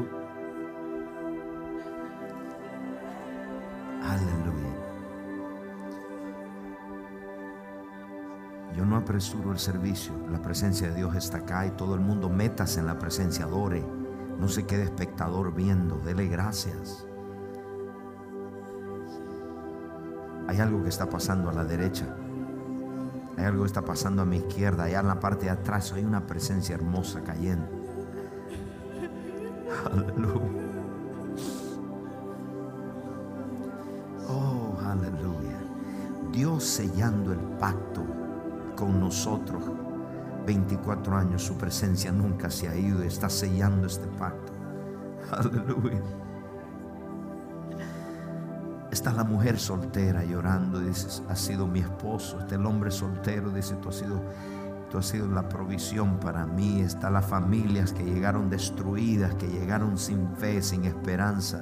[4.03, 4.75] Aleluya.
[8.75, 12.29] Yo no apresuro el servicio, la presencia de Dios está acá y todo el mundo
[12.29, 13.85] métase en la presencia, adore.
[14.39, 17.07] No se quede espectador viendo, dele gracias.
[20.47, 22.05] Hay algo que está pasando a la derecha.
[23.37, 24.83] Hay algo que está pasando a mi izquierda.
[24.83, 27.67] Allá en la parte de atrás hay una presencia hermosa cayendo.
[29.91, 30.65] Aleluya.
[34.27, 35.59] Oh, aleluya.
[36.31, 38.03] Dios sellando el pacto
[38.75, 39.63] con nosotros.
[40.45, 43.01] 24 años su presencia nunca se ha ido.
[43.03, 44.53] Está sellando este pacto.
[45.31, 46.01] Aleluya.
[49.05, 50.79] Está la mujer soltera llorando.
[50.79, 52.39] Dice, ha sido mi esposo.
[52.39, 53.51] Está el hombre soltero.
[53.51, 54.19] Dice, tú has sido
[54.89, 56.81] Tú has sido la provisión para mí.
[56.81, 61.61] Está las familias que llegaron destruidas, que llegaron sin fe, sin esperanza.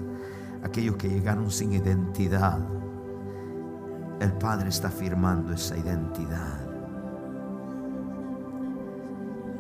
[0.64, 2.60] Aquellos que llegaron sin identidad.
[4.22, 6.62] El Padre está firmando esa identidad.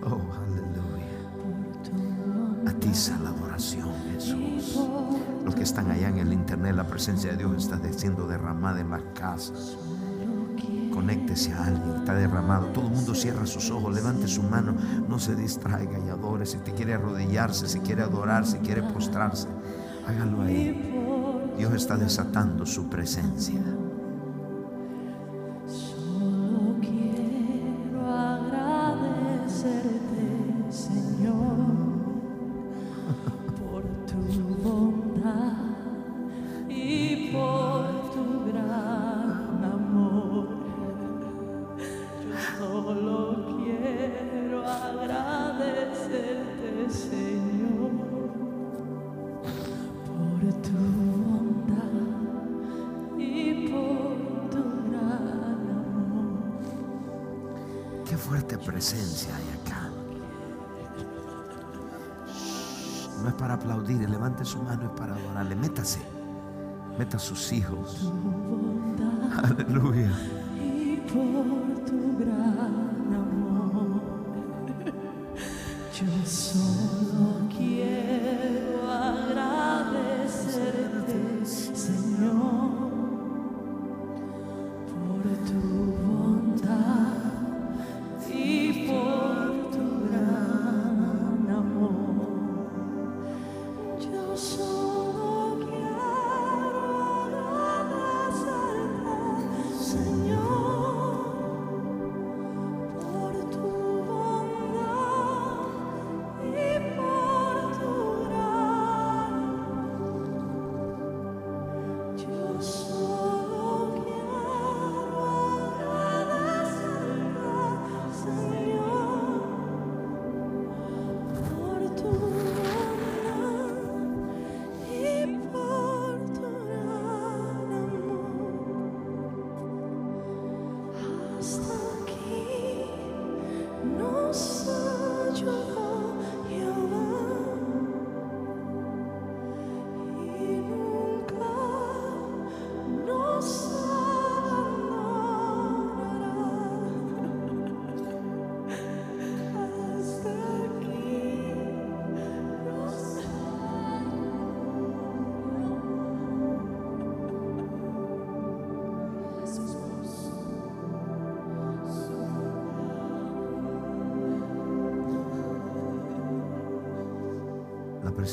[0.05, 1.19] Oh, aleluya.
[2.65, 3.82] A ti sea la adoración.
[5.43, 8.89] Los que están allá en el internet, la presencia de Dios está siendo derramada en
[8.89, 9.77] las casas.
[10.93, 12.67] Conéctese a alguien, está derramado.
[12.67, 14.75] Todo el mundo cierra sus ojos, levante su mano,
[15.09, 16.45] no se distraiga y adore.
[16.45, 19.47] Si te quiere arrodillarse, si quiere adorar, si quiere postrarse,
[20.07, 20.93] hágalo ahí.
[21.57, 23.61] Dios está desatando su presencia.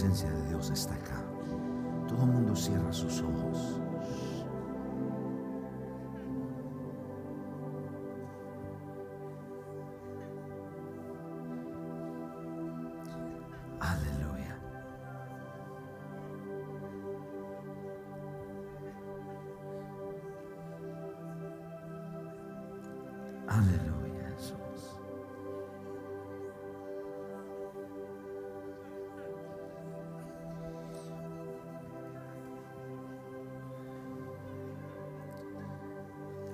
[0.01, 1.23] Presencia de Dios está acá.
[2.09, 3.80] Todo el mundo cierra sus ojos.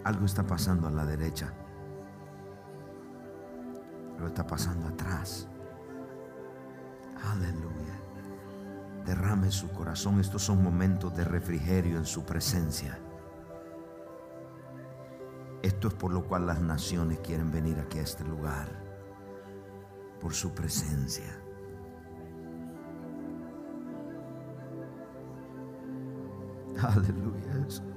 [0.06, 1.52] Algo está pasando a la derecha.
[4.14, 5.48] Algo está pasando atrás.
[7.32, 7.98] Aleluya.
[9.04, 10.20] Derrame su corazón.
[10.20, 12.96] Estos son momentos de refrigerio en su presencia.
[15.60, 18.68] Esto es por lo cual las naciones quieren venir aquí a este lugar.
[20.20, 21.36] Por su presencia.
[26.80, 27.95] Aleluya.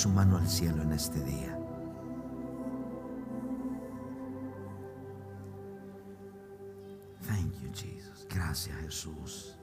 [0.00, 1.58] Su mano al cielo en este día.
[7.26, 8.26] Thank you, Jesus.
[8.30, 9.58] Gracias, Jesús.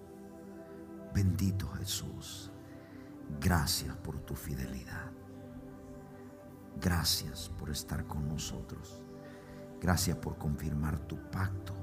[1.11, 2.51] Bendito Jesús.
[3.41, 5.11] Gracias por tu fidelidad.
[6.79, 9.01] Gracias por estar con nosotros.
[9.81, 11.73] Gracias por confirmar tu pacto.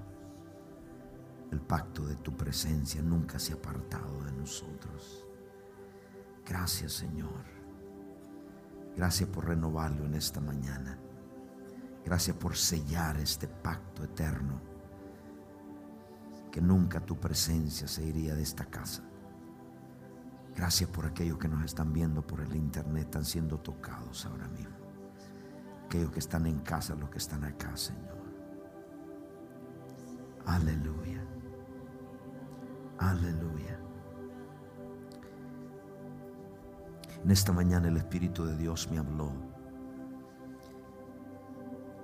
[1.51, 5.27] El pacto de tu presencia nunca se ha apartado de nosotros.
[6.47, 7.54] Gracias, Señor.
[8.97, 10.99] Gracias por renovarlo en esta mañana.
[12.05, 14.61] Gracias por sellar este pacto eterno.
[16.53, 19.03] Que nunca tu presencia se iría de esta casa.
[20.55, 24.77] Gracias por aquellos que nos están viendo por el internet, están siendo tocados ahora mismo.
[25.87, 28.15] Aquellos que están en casa, los que están acá, Señor.
[30.47, 31.25] Aleluya.
[32.99, 33.84] Aleluya.
[37.25, 39.33] En esta mañana el Espíritu de Dios me habló.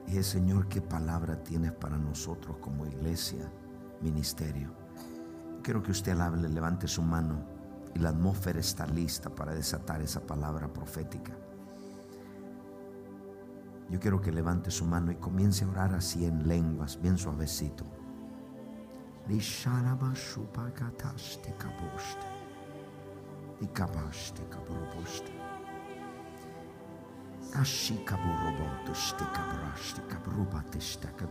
[0.06, 3.52] Y el Señor, ¿qué palabra tienes para nosotros como iglesia,
[4.00, 4.70] ministerio?
[5.62, 7.44] Quiero que usted hable, levante su mano
[7.94, 11.36] y la atmósfera está lista para desatar esa palabra profética.
[13.90, 17.84] Yo quiero que levante su mano y comience a orar así en lenguas, bien suavecito.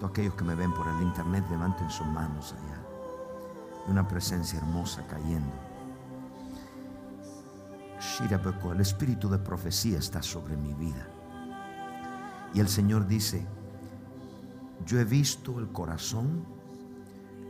[0.04, 2.82] Aquellos que me ven por el internet, levanten sus manos allá.
[3.88, 5.54] Una presencia hermosa cayendo.
[8.74, 11.08] El espíritu de profecía está sobre mi vida.
[12.54, 13.46] Y el Señor dice,
[14.86, 16.46] yo he visto el corazón,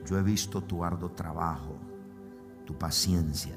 [0.05, 1.75] yo he visto tu arduo trabajo,
[2.65, 3.55] tu paciencia,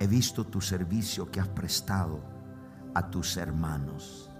[0.00, 2.20] he visto tu servicio que has prestado
[2.94, 4.30] a tus hermanos,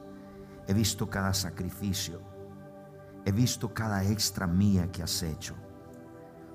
[0.67, 2.23] he visto cada sacrificio,
[3.27, 5.55] he visto cada extra mía que has hecho.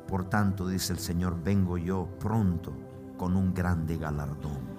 [0.07, 2.73] Por tanto, dice el Señor, vengo yo pronto
[3.15, 4.75] con un grande galardón.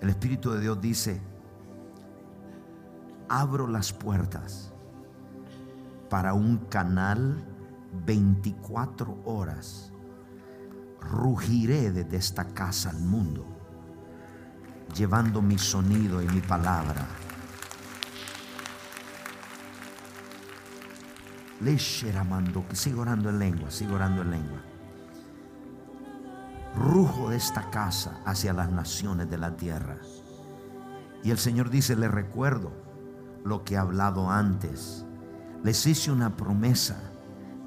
[0.00, 1.20] El Espíritu de Dios dice,
[3.28, 4.72] abro las puertas
[6.08, 7.44] para un canal
[8.04, 9.92] 24 horas.
[11.10, 13.46] Rugiré desde esta casa al mundo,
[14.94, 17.06] llevando mi sonido y mi palabra.
[21.60, 24.60] Lesheramando, que sigo orando en lengua, sigo orando en lengua.
[26.74, 29.98] Rujo de esta casa hacia las naciones de la tierra.
[31.22, 32.72] Y el Señor dice, le recuerdo
[33.44, 35.06] lo que he hablado antes.
[35.62, 37.00] Les hice una promesa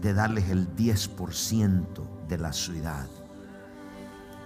[0.01, 3.07] de darles el 10% de la ciudad.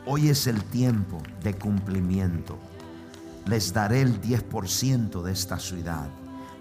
[0.05, 2.59] Hoy es el tiempo de cumplimiento.
[3.45, 6.09] Les daré el 10% de esta ciudad.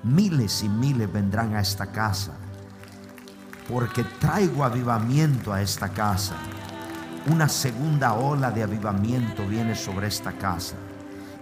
[0.05, 2.35] Miles y miles vendrán a esta casa.
[3.69, 6.36] Porque traigo avivamiento a esta casa.
[7.27, 10.77] una segunda ola de avivamiento viene sobre esta casa.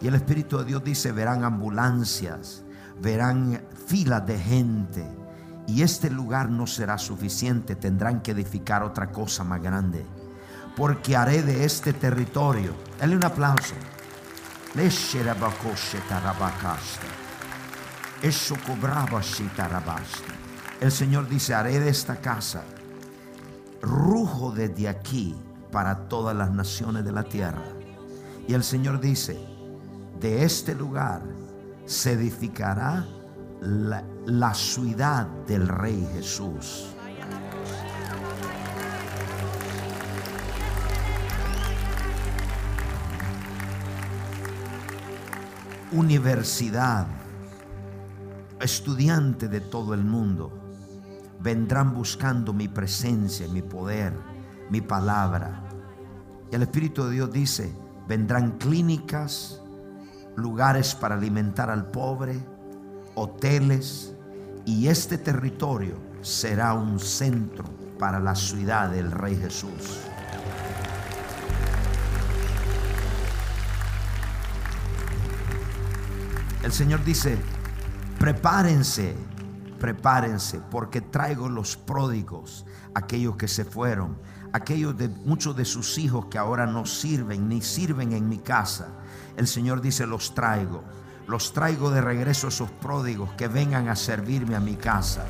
[0.00, 2.62] Y el Espíritu de Dios dice, verán ambulancias,
[3.02, 5.06] verán filas de gente.
[5.66, 10.06] Y este lugar no será suficiente, tendrán que edificar otra cosa más grande.
[10.80, 13.74] Porque haré de este territorio, dale un aplauso.
[20.80, 22.64] El Señor dice, haré de esta casa
[23.82, 25.36] rujo desde aquí
[25.70, 27.60] para todas las naciones de la tierra.
[28.48, 29.38] Y el Señor dice,
[30.18, 31.20] de este lugar
[31.84, 33.06] se edificará
[33.60, 36.86] la, la ciudad del Rey Jesús.
[45.92, 47.06] Universidad,
[48.60, 50.52] estudiante de todo el mundo,
[51.40, 54.12] vendrán buscando mi presencia, mi poder,
[54.70, 55.64] mi palabra.
[56.52, 57.74] Y el Espíritu de Dios dice,
[58.06, 59.60] vendrán clínicas,
[60.36, 62.40] lugares para alimentar al pobre,
[63.16, 64.14] hoteles,
[64.64, 67.64] y este territorio será un centro
[67.98, 70.09] para la ciudad del Rey Jesús.
[76.62, 77.38] El Señor dice,
[78.18, 79.16] prepárense,
[79.78, 84.18] prepárense, porque traigo los pródigos, aquellos que se fueron,
[84.52, 88.88] aquellos de muchos de sus hijos que ahora no sirven ni sirven en mi casa.
[89.38, 90.84] El Señor dice, los traigo,
[91.26, 95.24] los traigo de regreso a esos pródigos que vengan a servirme a mi casa.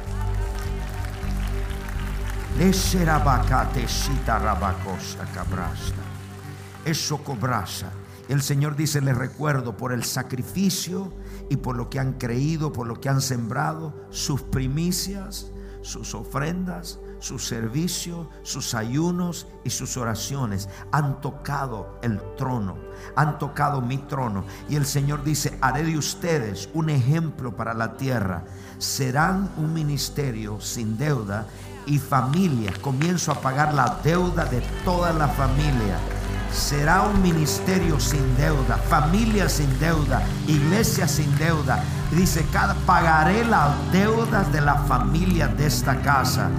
[6.84, 7.92] Eso cobrasa.
[8.30, 11.12] El Señor dice, les recuerdo por el sacrificio
[11.48, 15.50] y por lo que han creído, por lo que han sembrado, sus primicias,
[15.82, 22.76] sus ofrendas, su servicio, sus ayunos y sus oraciones han tocado el trono,
[23.16, 24.44] han tocado mi trono.
[24.68, 28.44] Y el Señor dice, haré de ustedes un ejemplo para la tierra.
[28.78, 31.48] Serán un ministerio sin deuda
[31.84, 32.72] y familia.
[32.80, 35.98] Comienzo a pagar la deuda de toda la familia
[36.52, 41.82] será un ministerio sin deuda, familia sin deuda, iglesia sin deuda.
[42.10, 42.44] Dice,
[42.86, 46.50] pagaré las deudas de la familia de esta casa.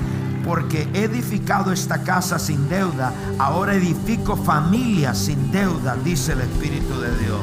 [0.46, 7.00] Porque he edificado esta casa sin deuda, ahora edifico familia sin deuda, dice el Espíritu
[7.00, 7.42] de Dios.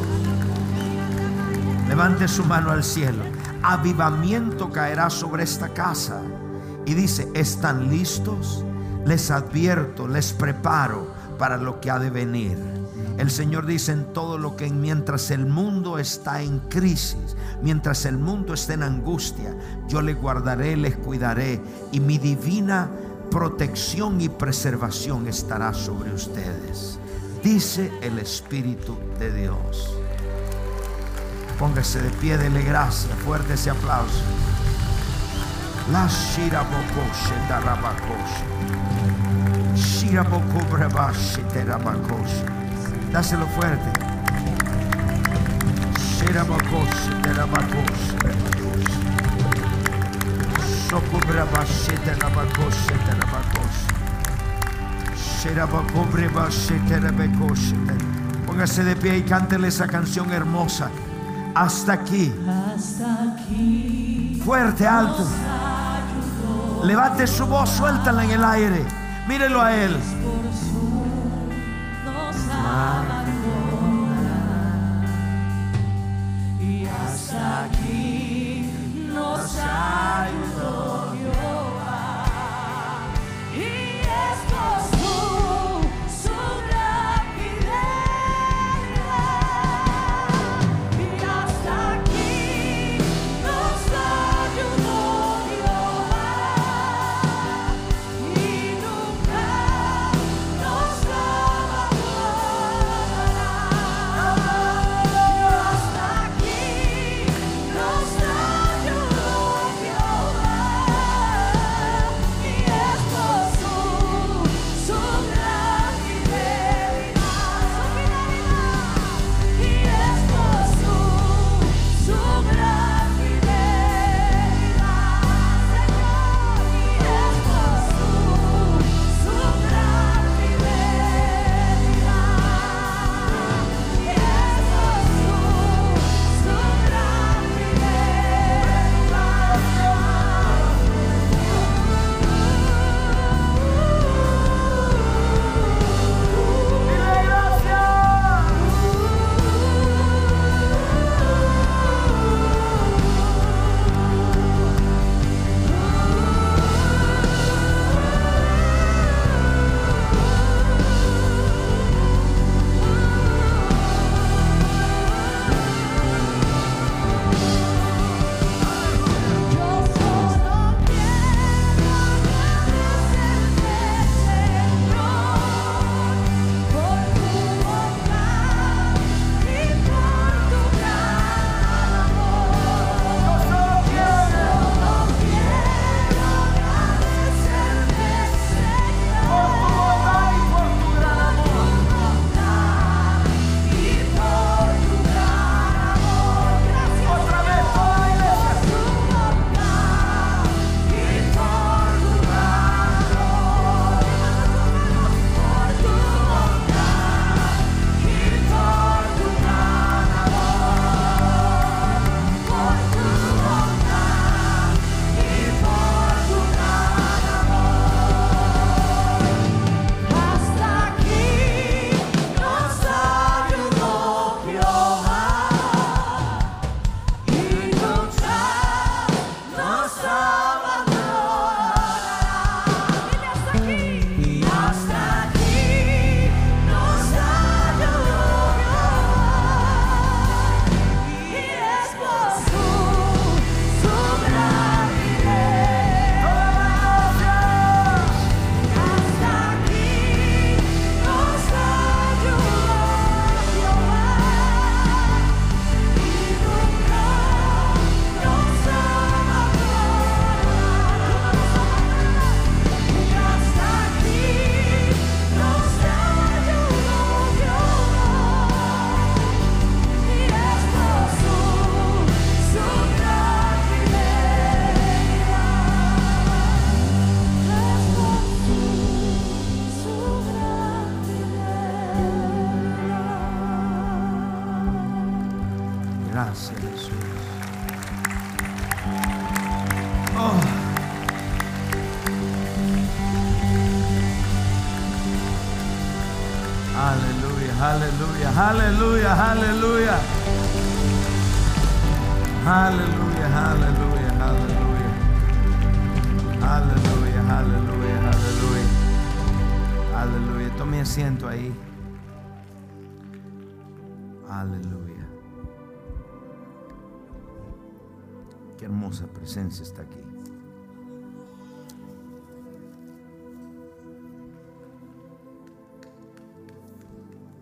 [1.86, 3.22] Levante su mano al cielo.
[3.62, 6.20] Avivamiento caerá sobre esta casa.
[6.86, 8.64] Y dice, ¿están listos?
[9.04, 12.58] Les advierto, les preparo para lo que ha de venir.
[13.16, 18.18] El Señor dice en todo lo que mientras el mundo está en crisis, mientras el
[18.18, 19.56] mundo está en angustia,
[19.88, 21.60] yo le guardaré, les cuidaré
[21.90, 22.88] y mi divina
[23.30, 26.98] protección y preservación estará sobre ustedes.
[27.42, 29.94] Dice el Espíritu de Dios.
[31.58, 34.22] Póngase de pie, dele gracias, fuerte ese aplauso.
[35.90, 37.34] La Shirabokoshe
[43.12, 43.90] Dáselo fuerte.
[58.46, 60.90] Póngase de pie y cántele esa canción hermosa.
[61.54, 62.32] Hasta aquí.
[64.44, 65.26] Fuerte, alto.
[66.84, 69.07] Levante su voz, suéltala en el aire.
[69.28, 69.94] Mírelo a Él.
[76.58, 78.72] Y hasta aquí
[79.12, 80.57] nos ayudó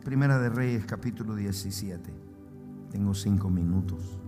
[0.06, 2.12] Primera de Reyes, capítulo 17.
[2.92, 4.20] Tengo cinco minutos.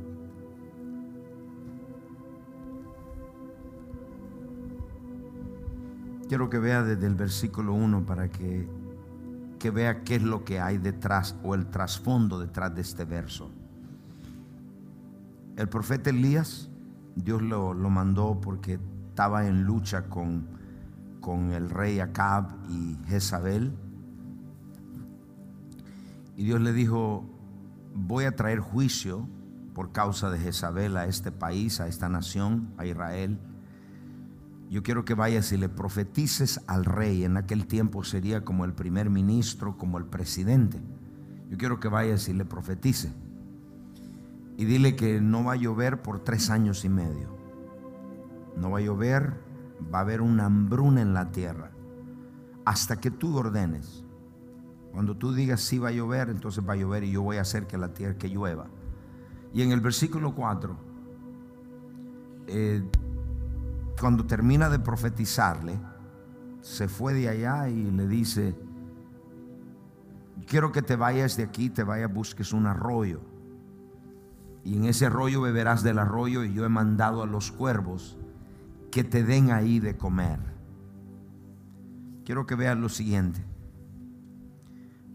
[6.27, 8.69] Quiero que vea desde el versículo 1 para que,
[9.61, 13.53] que vea qué es lo que hay detrás o el trasfondo detrás de este verso.
[15.55, 16.69] El profeta Elías,
[17.15, 18.81] Dios lo, lo mandó porque
[19.11, 20.49] estaba en lucha con,
[21.21, 23.79] con el rey Acab y Jezabel.
[26.39, 27.25] Y Dios le dijo,
[27.97, 29.29] voy a traer juicio
[29.75, 33.41] por causa de Jezabel a este país, a esta nación, a Israel.
[34.71, 37.25] Yo quiero que vayas y le profetices al rey.
[37.25, 40.81] En aquel tiempo sería como el primer ministro, como el presidente.
[41.51, 43.13] Yo quiero que vayas y le profetice.
[44.57, 47.37] Y dile que no va a llover por tres años y medio.
[48.57, 49.43] No va a llover,
[49.93, 51.73] va a haber una hambruna en la tierra.
[52.65, 54.05] Hasta que tú ordenes.
[54.93, 57.43] Cuando tú digas sí va a llover, entonces va a llover y yo voy a
[57.43, 58.67] hacer que la tierra que llueva.
[59.53, 60.77] Y en el versículo 4,
[62.49, 62.83] eh,
[64.01, 65.79] cuando termina de profetizarle,
[66.61, 68.57] se fue de allá y le dice,
[70.47, 73.21] quiero que te vayas de aquí, te vayas, busques un arroyo.
[74.65, 78.19] Y en ese arroyo beberás del arroyo y yo he mandado a los cuervos
[78.91, 80.41] que te den ahí de comer.
[82.25, 83.48] Quiero que veas lo siguiente.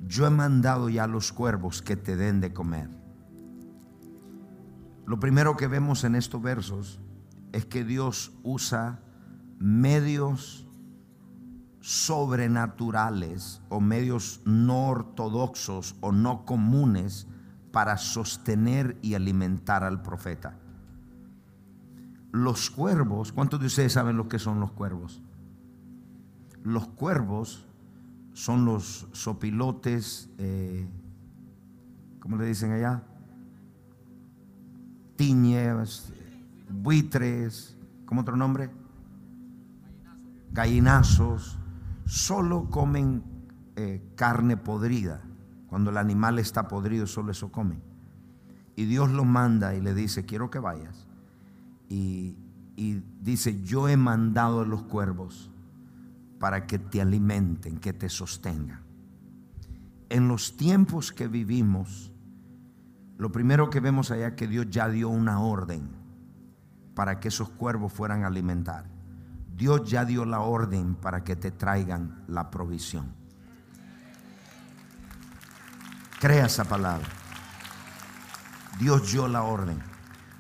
[0.08, 2.90] Yo he mandado ya a los cuervos que te den de comer.
[5.06, 7.00] Lo primero que vemos en estos versos
[7.52, 9.02] es que Dios usa
[9.60, 10.68] medios
[11.82, 17.28] sobrenaturales o medios no ortodoxos o no comunes
[17.72, 20.58] para sostener y alimentar al profeta.
[22.32, 25.22] Los cuervos, ¿cuántos de ustedes saben lo que son los cuervos?
[26.64, 27.68] Los cuervos
[28.34, 30.88] son los sopilotes, eh,
[32.20, 33.04] ¿cómo le dicen allá?
[35.16, 36.12] Tiñes,
[36.70, 38.72] buitres, ¿cómo otro nombre?
[40.52, 41.58] Gallinazos,
[42.06, 43.24] solo comen
[43.76, 45.22] eh, carne podrida.
[45.68, 47.82] Cuando el animal está podrido, solo eso comen.
[48.76, 51.08] Y Dios lo manda y le dice, quiero que vayas.
[51.90, 52.38] Y,
[52.76, 55.53] y dice, yo he mandado a los cuervos
[56.44, 58.82] para que te alimenten, que te sostengan.
[60.10, 62.12] En los tiempos que vivimos,
[63.18, 65.88] lo primero que vemos allá que Dios ya dio una orden
[66.96, 68.90] para que esos cuervos fueran a alimentar.
[69.56, 73.14] Dios ya dio la orden para que te traigan la provisión.
[76.20, 77.08] Crea esa palabra.
[78.82, 79.82] Dios dio la orden.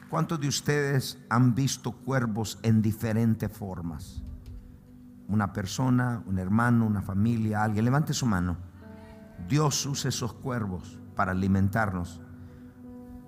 [0.09, 4.22] ¿Cuántos de ustedes han visto cuervos en diferentes formas?
[5.27, 7.85] Una persona, un hermano, una familia, alguien.
[7.85, 8.57] Levante su mano.
[9.47, 12.21] Dios usa esos cuervos para alimentarnos.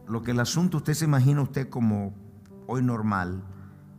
[0.07, 2.13] Lo que el asunto, usted se imagina usted como
[2.67, 3.43] hoy normal,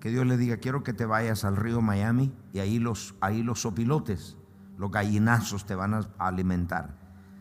[0.00, 3.42] que Dios le diga, quiero que te vayas al río Miami y ahí los, ahí
[3.42, 4.36] los sopilotes,
[4.76, 6.96] los gallinazos te van a alimentar,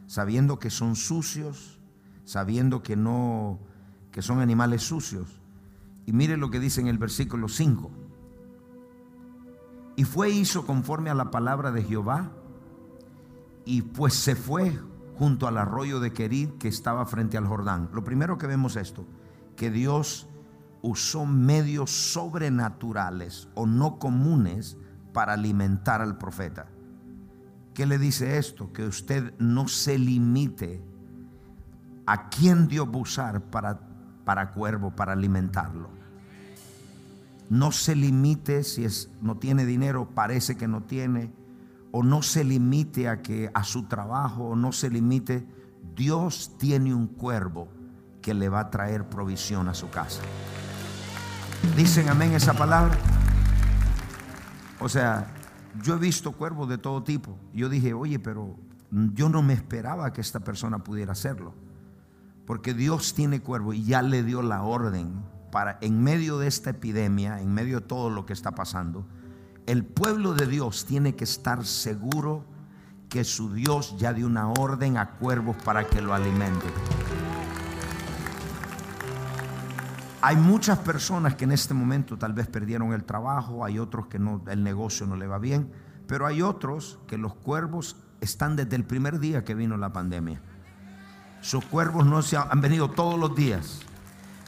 [0.07, 1.80] sabiendo que son sucios,
[2.23, 3.60] sabiendo que no,
[4.11, 5.41] que son animales sucios.
[6.06, 7.91] Y mire lo que dice en el versículo 5.
[9.95, 12.31] Y fue hizo conforme a la palabra de Jehová,
[13.65, 14.80] y pues se fue
[15.17, 17.89] junto al arroyo de Querid que estaba frente al Jordán.
[17.93, 19.05] Lo primero que vemos esto,
[19.55, 20.27] que Dios
[20.81, 24.77] usó medios sobrenaturales o no comunes
[25.13, 26.67] para alimentar al profeta.
[27.73, 28.72] ¿Qué le dice esto?
[28.72, 30.84] Que usted no se limite
[32.05, 33.80] a quién Dios va a usar para,
[34.23, 35.89] para cuervo, para alimentarlo.
[37.49, 41.31] No se limite si es, no tiene dinero, parece que no tiene,
[41.91, 45.45] o no se limite a que a su trabajo, o no se limite.
[45.95, 47.69] Dios tiene un cuervo
[48.22, 50.22] que le va a traer provisión a su casa.
[51.77, 52.97] Dicen amén esa palabra.
[54.80, 55.31] O sea,
[55.84, 57.38] yo he visto cuervos de todo tipo.
[57.53, 58.55] Yo dije, oye, pero
[58.91, 61.53] yo no me esperaba que esta persona pudiera hacerlo.
[62.45, 65.23] Porque Dios tiene cuervo y ya le dio la orden
[65.82, 69.06] en medio de esta epidemia, en medio de todo lo que está pasando,
[69.65, 72.44] el pueblo de Dios tiene que estar seguro
[73.10, 76.72] que su Dios ya dio una orden a cuervos para que lo alimenten.
[80.22, 84.19] Hay muchas personas que en este momento tal vez perdieron el trabajo, hay otros que
[84.19, 85.72] no, el negocio no le va bien,
[86.07, 90.41] pero hay otros que los cuervos están desde el primer día que vino la pandemia.
[91.41, 93.82] Sus cuervos no se han venido todos los días.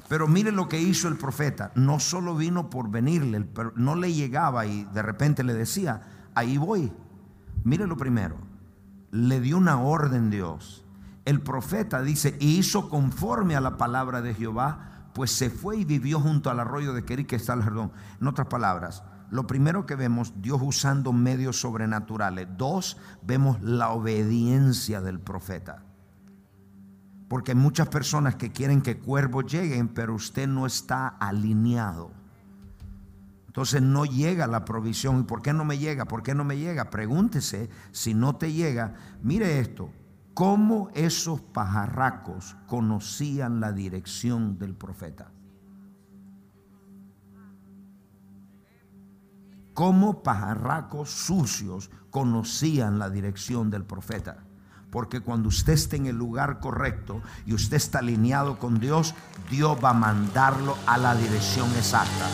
[0.08, 1.72] Pero mire lo que hizo el profeta.
[1.76, 6.02] No solo vino por venirle, no le llegaba y de repente le decía,
[6.34, 6.92] ahí voy.
[7.64, 8.38] Mire lo primero.
[9.12, 10.86] Le dio una orden Dios.
[11.26, 15.84] El profeta dice, y hizo conforme a la palabra de Jehová, pues se fue y
[15.84, 17.92] vivió junto al arroyo de Kerí, que está el Jordón.
[18.22, 22.48] En otras palabras, lo primero que vemos, Dios usando medios sobrenaturales.
[22.56, 25.84] Dos, vemos la obediencia del profeta.
[27.28, 32.12] Porque hay muchas personas que quieren que cuervos lleguen, pero usted no está alineado.
[33.48, 35.22] Entonces no llega la provisión.
[35.22, 36.06] ¿Y por qué no me llega?
[36.06, 36.92] ¿Por qué no me llega?
[36.92, 38.94] Pregúntese si no te llega.
[39.24, 39.92] Mire esto,
[40.36, 45.32] cómo esos pajarracos conocían la dirección del profeta.
[49.74, 54.47] Cómo pajarracos sucios conocían la dirección del profeta.
[54.92, 59.16] Porque cuando usted esté en el lugar correcto y usted está alineado con Dios,
[59.50, 62.28] Dios va a mandarlo a la dirección exacta.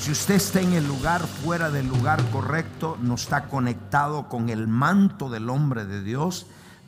[0.00, 4.66] Si usted está en el lugar fuera del lugar correcto, no está conectado con el
[4.66, 6.46] manto del hombre de Dios,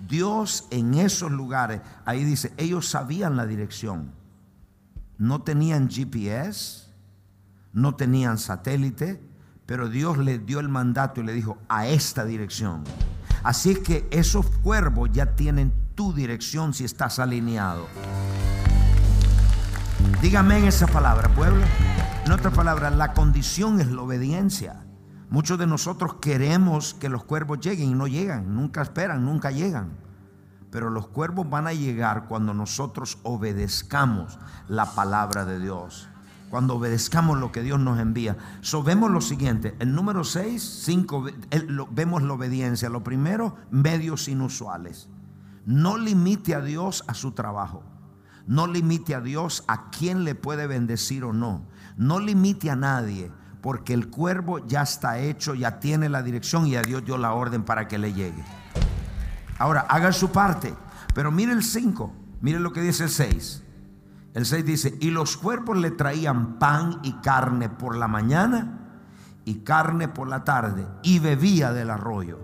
[0.08, 4.12] Dios en esos lugares, ahí dice, ellos sabían la dirección.
[5.18, 6.88] No tenían GPS,
[7.72, 9.22] no tenían satélite,
[9.66, 12.82] pero Dios le dio el mandato y le dijo, a esta dirección.
[13.42, 17.86] Así que esos cuervos ya tienen tu dirección si estás alineado.
[20.20, 21.64] Dígame en esa palabra, pueblo.
[22.24, 24.84] En otras palabras, la condición es la obediencia.
[25.28, 29.98] Muchos de nosotros queremos que los cuervos lleguen y no llegan, nunca esperan, nunca llegan.
[30.70, 34.38] Pero los cuervos van a llegar cuando nosotros obedezcamos
[34.68, 36.08] la palabra de Dios.
[36.52, 38.36] Cuando obedezcamos lo que Dios nos envía.
[38.84, 39.74] Vemos lo siguiente.
[39.78, 41.24] El número 6, 5,
[41.92, 42.90] vemos la obediencia.
[42.90, 45.08] Lo primero, medios inusuales.
[45.64, 47.82] No limite a Dios a su trabajo.
[48.46, 51.62] No limite a Dios a quién le puede bendecir o no.
[51.96, 56.76] No limite a nadie, porque el cuervo ya está hecho, ya tiene la dirección y
[56.76, 58.44] a Dios dio la orden para que le llegue.
[59.58, 60.74] Ahora, haga su parte.
[61.14, 62.12] Pero mire el 5,
[62.42, 63.64] mire lo que dice el 6.
[64.34, 68.78] El 6 dice, y los cuervos le traían pan y carne por la mañana
[69.44, 72.38] y carne por la tarde y bebía del arroyo.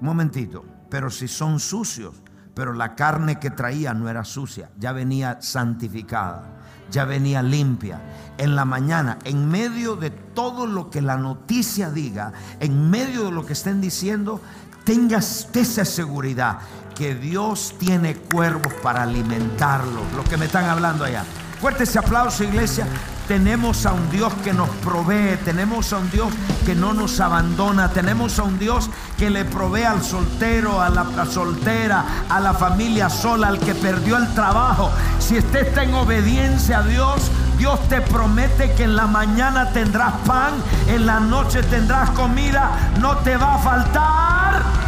[0.00, 2.14] Un momentito, pero si son sucios,
[2.54, 8.00] pero la carne que traía no era sucia, ya venía santificada, ya venía limpia.
[8.38, 13.32] En la mañana, en medio de todo lo que la noticia diga, en medio de
[13.32, 14.40] lo que estén diciendo,
[14.84, 16.58] tengas esa seguridad
[16.94, 20.12] que Dios tiene cuervos para alimentarlos.
[20.16, 21.24] Los que me están hablando allá.
[21.60, 22.86] Fuerte ese aplauso, iglesia.
[23.26, 26.28] Tenemos a un Dios que nos provee, tenemos a un Dios
[26.66, 31.24] que no nos abandona, tenemos a un Dios que le provee al soltero, a la,
[31.24, 34.90] soltera, a la familia sola, al que perdió el trabajo.
[35.20, 40.12] Si usted está en obediencia a Dios, Dios te promete que en la mañana tendrás
[40.26, 40.52] pan,
[40.86, 44.83] en la noche tendrás comida, no te va a faltar.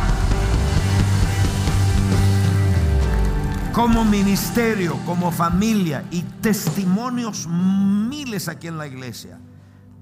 [3.76, 9.38] Como ministerio, como familia y testimonios miles aquí en la iglesia.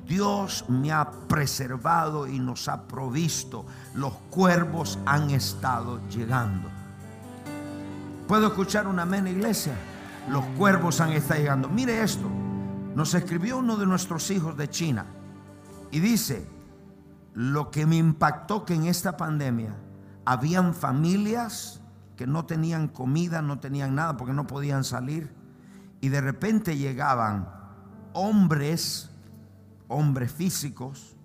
[0.06, 3.66] Dios me ha preservado y nos ha provisto.
[3.94, 6.68] Los cuervos han estado llegando.
[8.28, 9.74] ¿Puedo escuchar un amén, iglesia?
[10.28, 11.68] Los cuervos han estado llegando.
[11.68, 12.30] Mire esto.
[12.94, 15.04] Nos escribió uno de nuestros hijos de China
[15.90, 16.46] y dice,
[17.32, 19.74] lo que me impactó que en esta pandemia
[20.24, 21.80] habían familias
[22.16, 25.32] que no tenían comida, no tenían nada porque no podían salir.
[26.00, 27.48] Y de repente llegaban
[28.12, 29.10] hombres,
[29.88, 31.16] hombres físicos,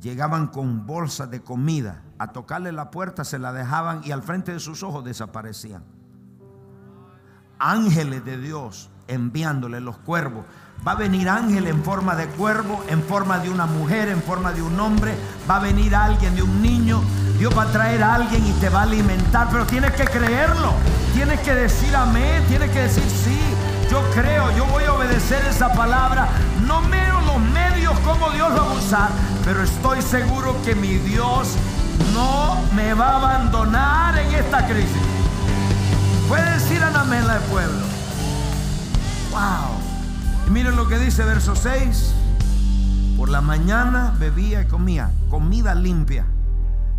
[0.00, 2.02] llegaban con bolsas de comida.
[2.18, 5.84] A tocarle la puerta se la dejaban y al frente de sus ojos desaparecían.
[7.58, 10.44] Ángeles de Dios enviándole los cuervos.
[10.86, 14.52] Va a venir ángel en forma de cuervo, en forma de una mujer, en forma
[14.52, 15.16] de un hombre.
[15.50, 17.00] Va a venir alguien de un niño.
[17.38, 19.48] Dios va a traer a alguien y te va a alimentar.
[19.50, 20.72] Pero tienes que creerlo.
[21.14, 22.44] Tienes que decir amén.
[22.48, 23.38] Tienes que decir sí.
[23.90, 26.28] Yo creo, yo voy a obedecer esa palabra.
[26.66, 29.10] No miro los medios como Dios va a usar.
[29.44, 31.54] Pero estoy seguro que mi Dios
[32.12, 35.02] no me va a abandonar en esta crisis.
[36.28, 37.86] Puede decir amén al pueblo.
[39.30, 39.78] Wow.
[40.46, 42.14] Y miren lo que dice verso 6.
[43.16, 46.26] Por la mañana bebía y comía, comida limpia.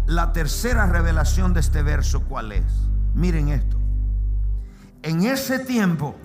[0.10, 2.66] La tercera revelación de este verso, ¿cuál es?
[3.14, 3.78] Miren esto.
[5.04, 6.16] En ese tiempo,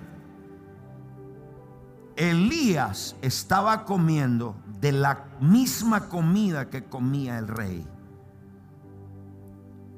[2.15, 7.87] Elías estaba comiendo de la misma comida que comía el rey.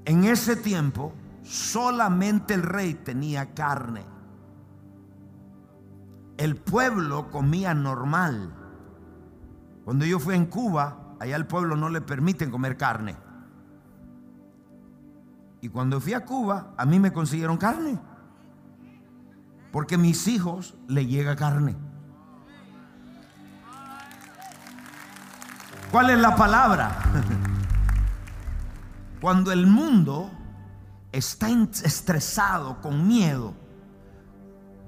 [0.03, 4.03] En ese tiempo, solamente el rey tenía carne.
[6.35, 8.53] El pueblo comía normal.
[9.85, 13.26] Cuando yo fui en Cuba, allá al pueblo no le permiten comer carne.
[15.61, 17.99] Y cuando fui a Cuba, a mí me consiguieron carne.
[19.71, 21.75] Porque a mis hijos le llega carne.
[25.91, 26.97] ¿Cuál es la palabra?
[29.21, 30.29] Cuando el mundo
[31.11, 33.53] está estresado, con miedo,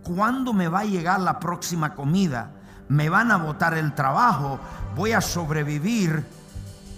[0.03, 2.51] ¿cuándo me va a llegar la próxima comida?
[2.89, 4.59] ¿Me van a botar el trabajo?
[4.95, 6.25] ¿Voy a sobrevivir?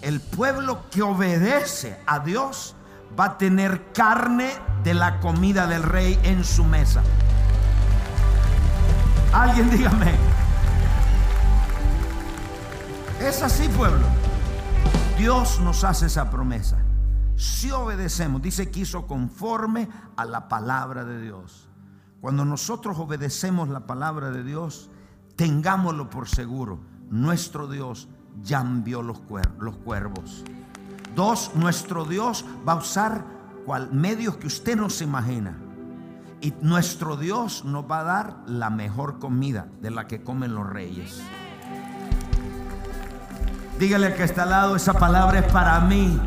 [0.02, 2.74] El pueblo que obedece a Dios
[3.18, 4.50] va a tener carne
[4.82, 7.02] de la comida del rey en su mesa.
[9.32, 10.14] Alguien dígame.
[13.20, 14.04] Es así, pueblo.
[15.16, 16.78] Dios nos hace esa promesa.
[17.36, 21.68] Si obedecemos, dice que hizo conforme a la palabra de Dios.
[22.20, 24.90] Cuando nosotros obedecemos la palabra de Dios,
[25.36, 26.80] tengámoslo por seguro.
[27.10, 28.08] Nuestro Dios
[28.42, 30.44] ya envió los, cuer- los cuervos.
[31.14, 33.24] Dos, nuestro Dios va a usar
[33.66, 35.58] cual medios que usted no se imagina.
[36.40, 40.68] Y nuestro Dios nos va a dar la mejor comida de la que comen los
[40.68, 41.22] reyes.
[43.78, 46.18] Dígale al que está al lado, esa palabra es para mí.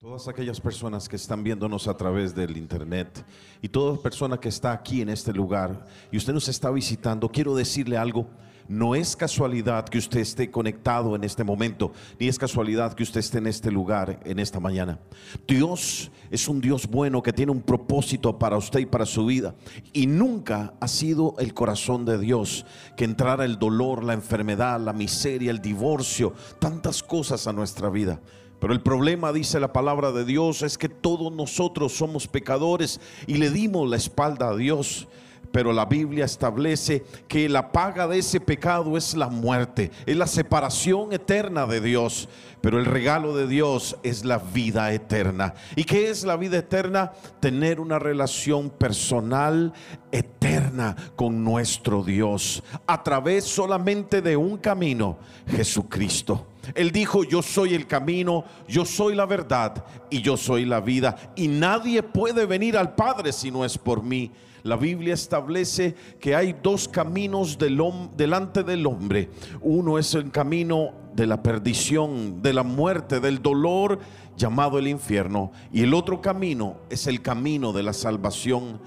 [0.00, 3.24] Todas aquellas personas que están viéndonos a través del internet
[3.60, 7.54] y toda persona que está aquí en este lugar y usted nos está visitando, quiero
[7.54, 8.26] decirle algo.
[8.68, 13.20] No es casualidad que usted esté conectado en este momento, ni es casualidad que usted
[13.20, 14.98] esté en este lugar en esta mañana.
[15.46, 19.54] Dios es un Dios bueno que tiene un propósito para usted y para su vida.
[19.92, 22.66] Y nunca ha sido el corazón de Dios
[22.96, 28.20] que entrara el dolor, la enfermedad, la miseria, el divorcio, tantas cosas a nuestra vida.
[28.60, 33.34] Pero el problema, dice la palabra de Dios, es que todos nosotros somos pecadores y
[33.34, 35.08] le dimos la espalda a Dios.
[35.52, 40.26] Pero la Biblia establece que la paga de ese pecado es la muerte, es la
[40.26, 42.28] separación eterna de Dios.
[42.60, 45.54] Pero el regalo de Dios es la vida eterna.
[45.76, 47.12] ¿Y qué es la vida eterna?
[47.38, 49.72] Tener una relación personal
[50.10, 55.18] eterna con nuestro Dios a través solamente de un camino,
[55.48, 56.46] Jesucristo.
[56.74, 61.16] Él dijo, yo soy el camino, yo soy la verdad y yo soy la vida.
[61.36, 64.32] Y nadie puede venir al Padre si no es por mí.
[64.66, 67.80] La Biblia establece que hay dos caminos del
[68.16, 69.30] delante del hombre.
[69.60, 74.00] Uno es el camino de la perdición, de la muerte, del dolor
[74.36, 75.52] llamado el infierno.
[75.72, 78.80] Y el otro camino es el camino de la salvación.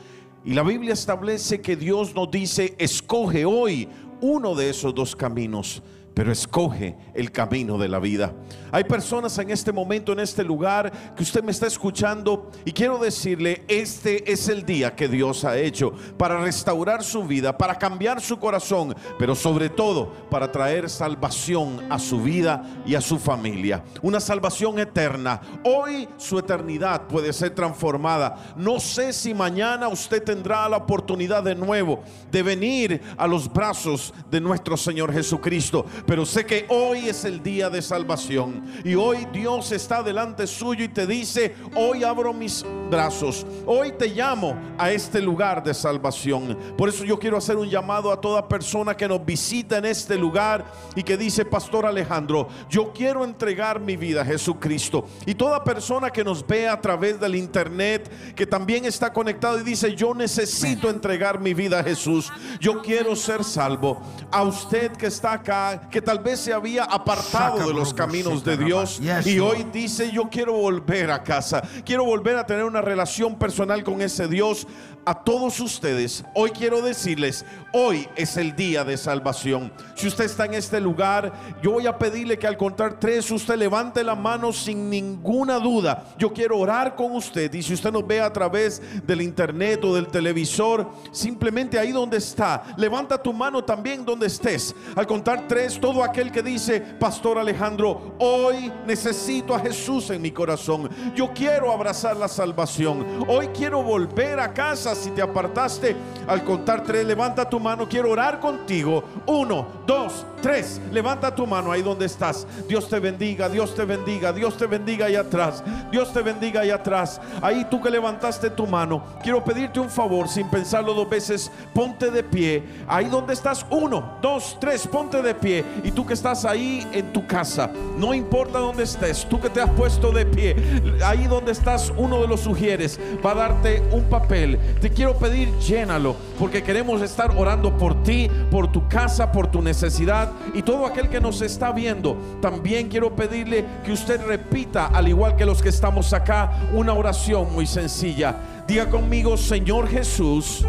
[0.44, 3.88] Y la Biblia establece que Dios nos dice, escoge hoy
[4.20, 5.82] uno de esos dos caminos
[6.20, 8.34] pero escoge el camino de la vida.
[8.74, 12.98] Hay personas en este momento, en este lugar, que usted me está escuchando y quiero
[12.98, 18.20] decirle, este es el día que Dios ha hecho para restaurar su vida, para cambiar
[18.20, 23.82] su corazón, pero sobre todo para traer salvación a su vida y a su familia.
[24.02, 25.40] Una salvación eterna.
[25.64, 28.54] Hoy su eternidad puede ser transformada.
[28.58, 34.14] No sé si mañana usted tendrá la oportunidad de nuevo de venir a los brazos
[34.30, 35.86] de nuestro Señor Jesucristo.
[36.10, 38.64] Pero sé que hoy es el día de salvación.
[38.84, 43.46] Y hoy Dios está delante suyo y te dice, hoy abro mis brazos.
[43.64, 46.58] Hoy te llamo a este lugar de salvación.
[46.76, 50.18] Por eso yo quiero hacer un llamado a toda persona que nos visita en este
[50.18, 50.66] lugar
[50.96, 55.06] y que dice, Pastor Alejandro, yo quiero entregar mi vida a Jesucristo.
[55.28, 59.64] Y toda persona que nos ve a través del internet, que también está conectado y
[59.64, 62.34] dice, yo necesito entregar mi vida a Jesús.
[62.60, 64.02] Yo quiero ser salvo.
[64.32, 68.58] A usted que está acá, que tal vez se había apartado de los caminos de
[68.58, 71.62] Dios y hoy dice, yo quiero volver a casa.
[71.86, 74.68] Quiero volver a tener una relación personal con ese Dios.
[75.06, 79.72] A todos ustedes, hoy quiero decirles, hoy es el día de salvación.
[79.96, 83.56] Si usted está en este lugar, yo voy a pedirle que al contar tres, usted
[83.56, 86.06] levante la mano sin ninguna duda.
[86.18, 87.52] Yo quiero orar con usted.
[87.54, 92.18] Y si usted nos ve a través del internet o del televisor, simplemente ahí donde
[92.18, 94.76] está, levanta tu mano también donde estés.
[94.96, 100.32] Al contar tres, todo aquel que dice, Pastor Alejandro, hoy necesito a Jesús en mi
[100.32, 100.90] corazón.
[101.16, 103.26] Yo quiero abrazar la salvación.
[103.28, 105.96] Hoy quiero volver a casa si te apartaste,
[106.28, 107.88] al contar tres, levanta tu mano.
[107.88, 109.04] Quiero orar contigo.
[109.26, 110.82] Uno, dos, tres.
[110.92, 112.46] Levanta tu mano ahí donde estás.
[112.68, 115.64] Dios te bendiga, Dios te bendiga, Dios te bendiga ahí atrás.
[115.92, 117.20] Dios te bendiga ahí atrás.
[117.42, 121.52] Ahí tú que levantaste tu mano, quiero pedirte un favor sin pensarlo dos veces.
[121.74, 122.64] Ponte de pie.
[122.88, 123.66] Ahí donde estás.
[123.70, 124.88] Uno, dos, tres.
[124.88, 125.66] Ponte de pie.
[125.84, 129.62] Y tú que estás ahí en tu casa, no importa dónde estés, tú que te
[129.62, 130.56] has puesto de pie,
[131.04, 134.60] ahí donde estás, uno de los sugieres va a darte un papel.
[134.82, 139.62] Te quiero pedir, llénalo, porque queremos estar orando por ti, por tu casa, por tu
[139.62, 142.16] necesidad y todo aquel que nos está viendo.
[142.42, 147.52] También quiero pedirle que usted repita, al igual que los que estamos acá, una oración
[147.54, 148.38] muy sencilla.
[148.68, 150.66] Diga conmigo, Señor Jesús,